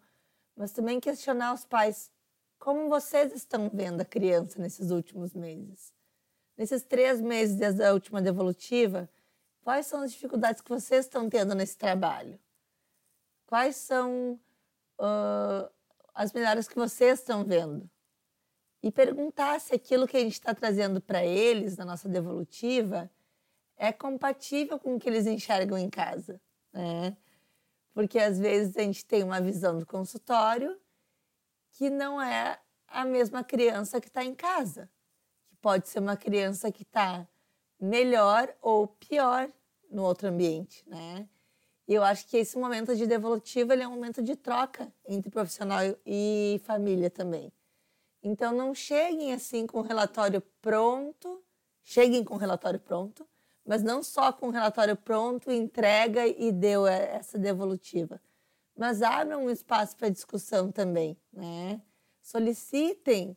mas 0.54 0.74
também 0.74 1.00
questionar 1.00 1.54
os 1.54 1.64
pais 1.64 2.12
como 2.60 2.90
vocês 2.90 3.34
estão 3.34 3.72
vendo 3.74 4.02
a 4.02 4.06
criança 4.06 4.62
nesses 4.62 4.92
últimos 4.92 5.34
meses 5.34 5.95
nesses 6.58 6.84
três 6.84 7.22
meses 7.22 7.56
desde 7.56 7.84
a 7.84 7.94
última 7.94 8.22
devolutiva, 8.22 9.10
quais 9.62 9.88
são 9.88 10.02
as 10.02 10.12
dificuldades 10.12 10.62
que 10.62 10.70
vocês 10.70 11.06
estão 11.06 11.30
tendo 11.30 11.54
nesse 11.54 11.78
trabalho? 11.78 12.40
Quais 13.46 13.76
são 13.76 14.40
uh, 15.00 15.70
as 16.14 16.32
melhoras 16.32 16.68
que 16.68 16.76
vocês 16.76 17.20
estão 17.20 17.44
vendo? 17.44 17.90
E 18.82 18.92
perguntar 18.92 19.60
se 19.60 19.74
aquilo 19.74 20.08
que 20.08 20.18
a 20.18 20.20
gente 20.20 20.34
está 20.34 20.54
trazendo 20.54 21.02
para 21.02 21.26
eles 21.26 21.76
na 21.76 21.86
nossa 21.86 22.08
devolutiva 22.08 23.10
é 23.78 23.92
compatível 23.92 24.80
com 24.80 24.96
o 24.96 25.00
que 25.00 25.10
eles 25.10 25.26
enxergam 25.26 25.78
em 25.78 25.90
casa, 25.90 26.40
né? 26.72 27.18
Porque 27.94 28.20
às 28.20 28.38
vezes 28.38 28.76
a 28.78 28.82
gente 28.82 29.06
tem 29.06 29.24
uma 29.24 29.42
visão 29.42 29.78
do 29.78 29.86
consultório 29.86 30.80
que 31.72 31.90
não 31.90 32.22
é 32.22 32.60
a 32.88 33.04
mesma 33.04 33.44
criança 33.44 34.00
que 34.00 34.08
está 34.08 34.24
em 34.24 34.36
casa 34.36 34.90
pode 35.66 35.90
ser 35.90 35.98
uma 35.98 36.16
criança 36.16 36.72
que 36.72 36.84
está 36.84 37.28
melhor 37.82 38.56
ou 38.62 38.88
pior 38.88 39.50
no 39.90 40.04
outro 40.04 40.28
ambiente, 40.28 40.88
né? 40.88 41.28
E 41.88 41.94
eu 41.96 42.04
acho 42.04 42.28
que 42.28 42.38
esse 42.38 42.56
momento 42.56 42.96
de 42.96 43.08
devolutiva 43.08 43.74
é 43.74 43.88
um 43.88 43.96
momento 43.96 44.22
de 44.22 44.36
troca 44.36 44.94
entre 45.08 45.32
profissional 45.32 45.80
e 46.06 46.62
família 46.66 47.10
também. 47.10 47.52
Então 48.22 48.54
não 48.54 48.76
cheguem 48.76 49.34
assim 49.34 49.66
com 49.66 49.80
o 49.80 49.82
relatório 49.82 50.40
pronto, 50.62 51.44
cheguem 51.82 52.24
com 52.24 52.36
o 52.36 52.38
relatório 52.38 52.80
pronto, 52.80 53.28
mas 53.66 53.82
não 53.82 54.04
só 54.04 54.32
com 54.32 54.50
o 54.50 54.52
relatório 54.52 54.96
pronto, 54.96 55.52
entrega 55.52 56.28
e 56.28 56.52
deu 56.52 56.86
essa 56.86 57.40
devolutiva, 57.40 58.22
mas 58.78 59.02
abram 59.02 59.46
um 59.46 59.50
espaço 59.50 59.98
para 59.98 60.10
discussão 60.10 60.72
também, 60.72 61.18
né? 61.34 61.82
Solicitem 62.22 63.36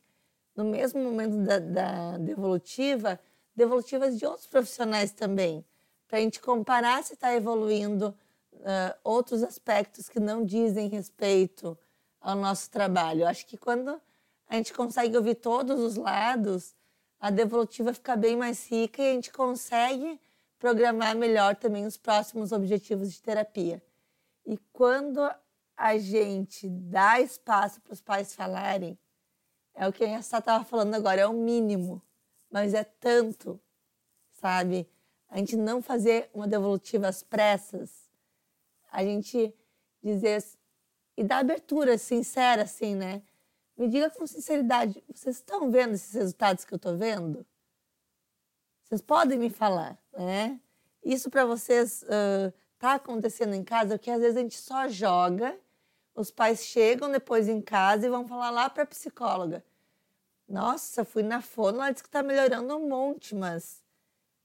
no 0.59 0.65
mesmo 0.65 1.01
momento 1.01 1.37
da, 1.45 1.61
da 1.61 2.19
devolutiva, 2.19 3.21
devolutivas 3.55 4.19
de 4.19 4.27
outros 4.27 4.49
profissionais 4.49 5.13
também, 5.13 5.65
para 6.09 6.19
a 6.19 6.21
gente 6.21 6.41
comparar 6.41 7.05
se 7.05 7.15
está 7.15 7.33
evoluindo 7.33 8.13
uh, 8.55 8.99
outros 9.05 9.45
aspectos 9.45 10.09
que 10.09 10.19
não 10.19 10.45
dizem 10.45 10.89
respeito 10.89 11.79
ao 12.21 12.35
nosso 12.35 12.69
trabalho. 12.71 13.21
Eu 13.21 13.29
acho 13.29 13.47
que 13.47 13.57
quando 13.57 14.03
a 14.49 14.57
gente 14.57 14.75
consegue 14.75 15.17
ouvir 15.17 15.37
todos 15.37 15.79
os 15.79 15.95
lados, 15.95 16.75
a 17.21 17.31
devolutiva 17.31 17.95
fica 17.95 18.17
bem 18.17 18.37
mais 18.37 18.69
rica 18.69 19.01
e 19.01 19.11
a 19.11 19.13
gente 19.13 19.31
consegue 19.31 20.21
programar 20.59 21.15
melhor 21.15 21.55
também 21.55 21.87
os 21.87 21.97
próximos 21.97 22.51
objetivos 22.51 23.13
de 23.13 23.23
terapia. 23.23 23.81
E 24.45 24.59
quando 24.73 25.21
a 25.77 25.99
gente 25.99 26.69
dá 26.69 27.21
espaço 27.21 27.81
para 27.81 27.93
os 27.93 28.01
pais 28.01 28.35
falarem, 28.35 28.99
é 29.79 29.87
o 29.87 29.93
que 29.93 30.05
a 30.05 30.21
Sá 30.21 30.39
estava 30.39 30.65
falando 30.65 30.93
agora, 30.95 31.21
é 31.21 31.27
o 31.27 31.33
mínimo, 31.33 32.03
mas 32.51 32.75
é 32.75 32.83
tanto, 32.83 33.61
sabe? 34.33 34.89
A 35.29 35.39
gente 35.39 35.57
não 35.57 35.81
fazer 35.81 36.29
uma 36.35 36.49
devolutiva 36.49 37.07
às 37.07 37.23
pressas, 37.23 38.11
a 38.91 39.05
gente 39.05 39.55
dizer 40.03 40.45
e 41.17 41.23
dar 41.23 41.39
abertura 41.39 41.97
sincera, 41.97 42.63
assim, 42.63 42.97
né? 42.97 43.23
Me 43.77 43.89
diga 43.89 44.11
com 44.11 44.27
sinceridade, 44.27 45.03
vocês 45.15 45.37
estão 45.37 45.71
vendo 45.71 45.95
esses 45.95 46.13
resultados 46.13 46.65
que 46.65 46.75
eu 46.75 46.77
estou 46.77 46.97
vendo? 46.97 47.47
Vocês 48.83 49.01
podem 49.01 49.39
me 49.39 49.49
falar, 49.49 49.97
né? 50.13 50.61
Isso 51.05 51.31
para 51.31 51.45
vocês 51.47 52.03
uh, 52.03 52.53
tá 52.81 52.95
acontecendo 52.95 53.55
em 53.55 53.63
casa, 53.63 53.97
porque 53.97 54.11
às 54.11 54.21
vezes 54.21 54.37
a 54.37 54.41
gente 54.41 54.59
só 54.59 54.89
joga, 54.89 55.57
os 56.19 56.31
pais 56.31 56.65
chegam 56.65 57.11
depois 57.11 57.49
em 57.49 57.61
casa 57.61 58.07
e 58.07 58.11
vão 58.11 58.27
falar 58.27 58.51
lá 58.51 58.69
para 58.69 58.83
a 58.83 58.87
psicóloga. 58.87 59.65
Nossa, 60.49 61.05
fui 61.05 61.23
na 61.23 61.41
fono, 61.41 61.79
ela 61.79 61.91
disse 61.91 62.03
que 62.03 62.09
está 62.09 62.23
melhorando 62.23 62.77
um 62.77 62.89
monte, 62.89 63.35
mas 63.35 63.83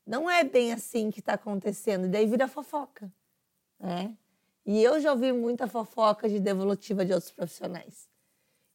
não 0.05 0.29
é 0.29 0.43
bem 0.43 0.71
assim 0.71 1.09
que 1.09 1.19
está 1.19 1.33
acontecendo. 1.33 2.05
E 2.05 2.09
daí 2.09 2.27
vira 2.27 2.47
fofoca, 2.47 3.11
né? 3.79 4.15
E 4.65 4.81
eu 4.83 4.99
já 4.99 5.11
ouvi 5.11 5.31
muita 5.31 5.67
fofoca 5.67 6.29
de 6.29 6.39
devolutiva 6.39 7.05
de 7.05 7.13
outros 7.13 7.31
profissionais. 7.31 8.07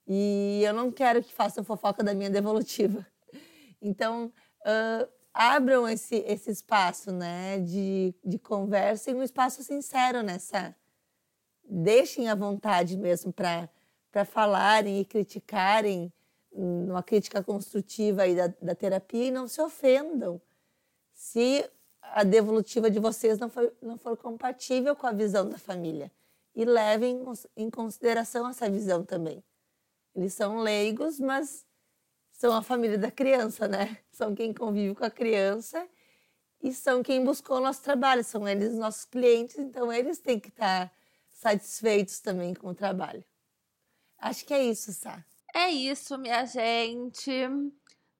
E 0.06 0.62
eu 0.64 0.72
não 0.72 0.90
quero 0.90 1.22
que 1.22 1.32
façam 1.32 1.62
fofoca 1.62 2.02
da 2.02 2.14
minha 2.14 2.30
devolutiva. 2.30 3.06
Então, 3.80 4.32
uh, 4.66 5.08
abram 5.32 5.88
esse, 5.88 6.16
esse 6.26 6.50
espaço 6.50 7.12
né, 7.12 7.60
de, 7.60 8.12
de 8.24 8.40
conversa 8.40 9.08
e 9.08 9.14
um 9.14 9.22
espaço 9.22 9.62
sincero 9.62 10.20
nessa. 10.20 10.74
Deixem 11.70 12.28
à 12.28 12.34
vontade 12.34 12.96
mesmo 12.96 13.32
para 13.32 14.24
falarem 14.24 15.00
e 15.00 15.04
criticarem, 15.04 16.10
uma 16.50 17.02
crítica 17.02 17.42
construtiva 17.42 18.22
aí 18.22 18.34
da, 18.34 18.46
da 18.60 18.74
terapia 18.74 19.26
e 19.26 19.30
não 19.30 19.46
se 19.46 19.60
ofendam. 19.60 20.40
Se 21.12 21.68
a 22.00 22.24
devolutiva 22.24 22.90
de 22.90 22.98
vocês 22.98 23.38
não 23.38 23.50
for, 23.50 23.72
não 23.82 23.98
for 23.98 24.16
compatível 24.16 24.96
com 24.96 25.06
a 25.06 25.12
visão 25.12 25.48
da 25.48 25.58
família. 25.58 26.10
E 26.54 26.64
levem 26.64 27.22
em 27.56 27.70
consideração 27.70 28.48
essa 28.48 28.68
visão 28.68 29.04
também. 29.04 29.44
Eles 30.14 30.34
são 30.34 30.58
leigos, 30.58 31.20
mas 31.20 31.66
são 32.32 32.52
a 32.52 32.62
família 32.62 32.98
da 32.98 33.10
criança, 33.10 33.68
né? 33.68 33.98
São 34.10 34.34
quem 34.34 34.52
convive 34.52 34.94
com 34.94 35.04
a 35.04 35.10
criança 35.10 35.88
e 36.60 36.72
são 36.72 37.04
quem 37.04 37.24
buscou 37.24 37.58
o 37.58 37.60
nosso 37.60 37.82
trabalho. 37.82 38.24
São 38.24 38.48
eles 38.48 38.72
os 38.72 38.78
nossos 38.78 39.04
clientes, 39.04 39.58
então 39.58 39.92
eles 39.92 40.18
têm 40.18 40.40
que 40.40 40.48
estar 40.48 40.92
satisfeitos 41.38 42.20
também 42.20 42.52
com 42.52 42.68
o 42.68 42.74
trabalho. 42.74 43.24
Acho 44.18 44.44
que 44.44 44.52
é 44.52 44.64
isso, 44.64 44.92
Sá. 44.92 45.24
É 45.54 45.70
isso, 45.70 46.18
minha 46.18 46.44
gente. 46.44 47.30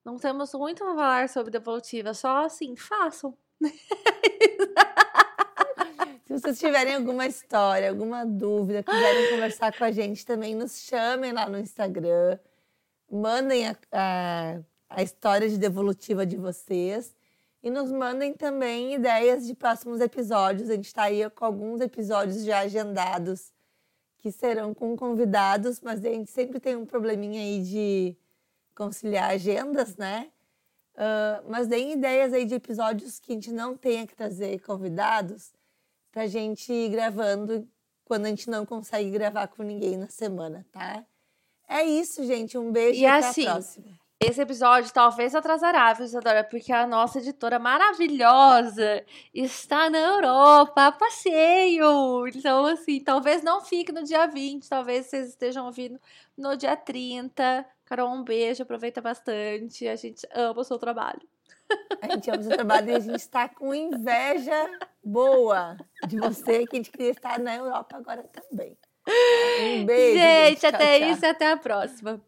Não 0.03 0.17
temos 0.17 0.53
muito 0.53 0.83
a 0.83 0.87
falar 0.87 1.29
sobre 1.29 1.51
devolutiva, 1.51 2.13
só 2.13 2.45
assim, 2.45 2.75
façam. 2.75 3.37
Se 6.25 6.33
vocês 6.33 6.59
tiverem 6.59 6.95
alguma 6.95 7.27
história, 7.27 7.89
alguma 7.89 8.25
dúvida, 8.25 8.83
quiserem 8.83 9.31
conversar 9.31 9.77
com 9.77 9.83
a 9.83 9.91
gente 9.91 10.25
também, 10.25 10.55
nos 10.55 10.79
chamem 10.79 11.33
lá 11.33 11.49
no 11.49 11.59
Instagram. 11.59 12.39
Mandem 13.11 13.67
a, 13.67 13.75
a, 13.91 14.59
a 14.89 15.03
história 15.03 15.49
de 15.49 15.57
devolutiva 15.57 16.25
de 16.25 16.37
vocês. 16.37 17.13
E 17.61 17.69
nos 17.69 17.91
mandem 17.91 18.33
também 18.33 18.93
ideias 18.93 19.45
de 19.45 19.53
próximos 19.53 19.99
episódios. 19.99 20.69
A 20.69 20.75
gente 20.75 20.87
está 20.87 21.03
aí 21.03 21.29
com 21.29 21.45
alguns 21.45 21.81
episódios 21.81 22.43
já 22.43 22.59
agendados 22.59 23.51
que 24.19 24.31
serão 24.31 24.73
com 24.73 24.95
convidados, 24.95 25.81
mas 25.81 26.03
a 26.03 26.09
gente 26.09 26.31
sempre 26.31 26.59
tem 26.59 26.75
um 26.75 26.85
probleminha 26.85 27.41
aí 27.41 27.63
de 27.63 28.17
conciliar 28.75 29.31
agendas, 29.31 29.95
né? 29.97 30.31
Uh, 30.95 31.49
mas 31.49 31.67
deem 31.67 31.93
ideias 31.93 32.33
aí 32.33 32.45
de 32.45 32.55
episódios 32.55 33.19
que 33.19 33.31
a 33.31 33.35
gente 33.35 33.51
não 33.51 33.75
tenha 33.75 34.05
que 34.05 34.15
trazer 34.15 34.59
convidados 34.61 35.53
para 36.11 36.23
a 36.23 36.27
gente 36.27 36.71
ir 36.71 36.89
gravando 36.89 37.67
quando 38.03 38.25
a 38.25 38.29
gente 38.29 38.49
não 38.49 38.65
consegue 38.65 39.09
gravar 39.09 39.47
com 39.47 39.63
ninguém 39.63 39.97
na 39.97 40.09
semana, 40.09 40.65
tá? 40.71 41.05
É 41.67 41.83
isso, 41.83 42.25
gente. 42.25 42.57
Um 42.57 42.71
beijo 42.71 42.99
e, 42.99 43.03
e 43.03 43.05
até 43.05 43.27
assim, 43.27 43.45
a 43.45 43.51
próxima. 43.51 43.99
Esse 44.21 44.41
episódio 44.41 44.91
talvez 44.93 45.33
atrasará, 45.33 45.93
viu, 45.93 46.03
Isadora? 46.03 46.43
Porque 46.43 46.73
a 46.73 46.85
nossa 46.85 47.19
editora 47.19 47.57
maravilhosa 47.57 49.05
está 49.33 49.89
na 49.89 49.97
Europa 49.97 50.87
a 50.87 50.91
passeio. 50.91 52.27
Então, 52.27 52.65
assim, 52.65 52.99
talvez 52.99 53.41
não 53.41 53.61
fique 53.61 53.93
no 53.93 54.03
dia 54.03 54.27
20, 54.27 54.67
talvez 54.67 55.05
vocês 55.05 55.29
estejam 55.29 55.65
ouvindo 55.67 55.97
no 56.37 56.57
dia 56.57 56.75
30. 56.75 57.65
Carol, 57.85 58.13
um 58.13 58.21
beijo, 58.21 58.61
aproveita 58.61 58.99
bastante. 58.99 59.87
A 59.87 59.95
gente 59.95 60.27
ama 60.33 60.59
o 60.59 60.65
seu 60.65 60.77
trabalho. 60.77 61.21
A 62.01 62.11
gente 62.11 62.29
ama 62.29 62.41
o 62.41 62.43
seu 62.43 62.51
trabalho 62.51 62.89
e 62.89 62.95
a 62.95 62.99
gente 62.99 63.15
está 63.15 63.47
com 63.47 63.73
inveja 63.73 64.69
boa 65.01 65.77
de 66.05 66.19
você, 66.19 66.67
que 66.67 66.75
a 66.75 66.79
gente 66.79 66.91
queria 66.91 67.11
estar 67.11 67.39
na 67.39 67.55
Europa 67.55 67.95
agora 67.95 68.23
também. 68.23 68.77
Um 69.61 69.85
beijo. 69.85 70.19
Gente, 70.19 70.61
gente. 70.61 70.65
até 70.65 70.99
tchau, 70.99 71.09
isso 71.09 71.25
e 71.25 71.29
até 71.29 71.51
a 71.51 71.57
próxima. 71.57 72.21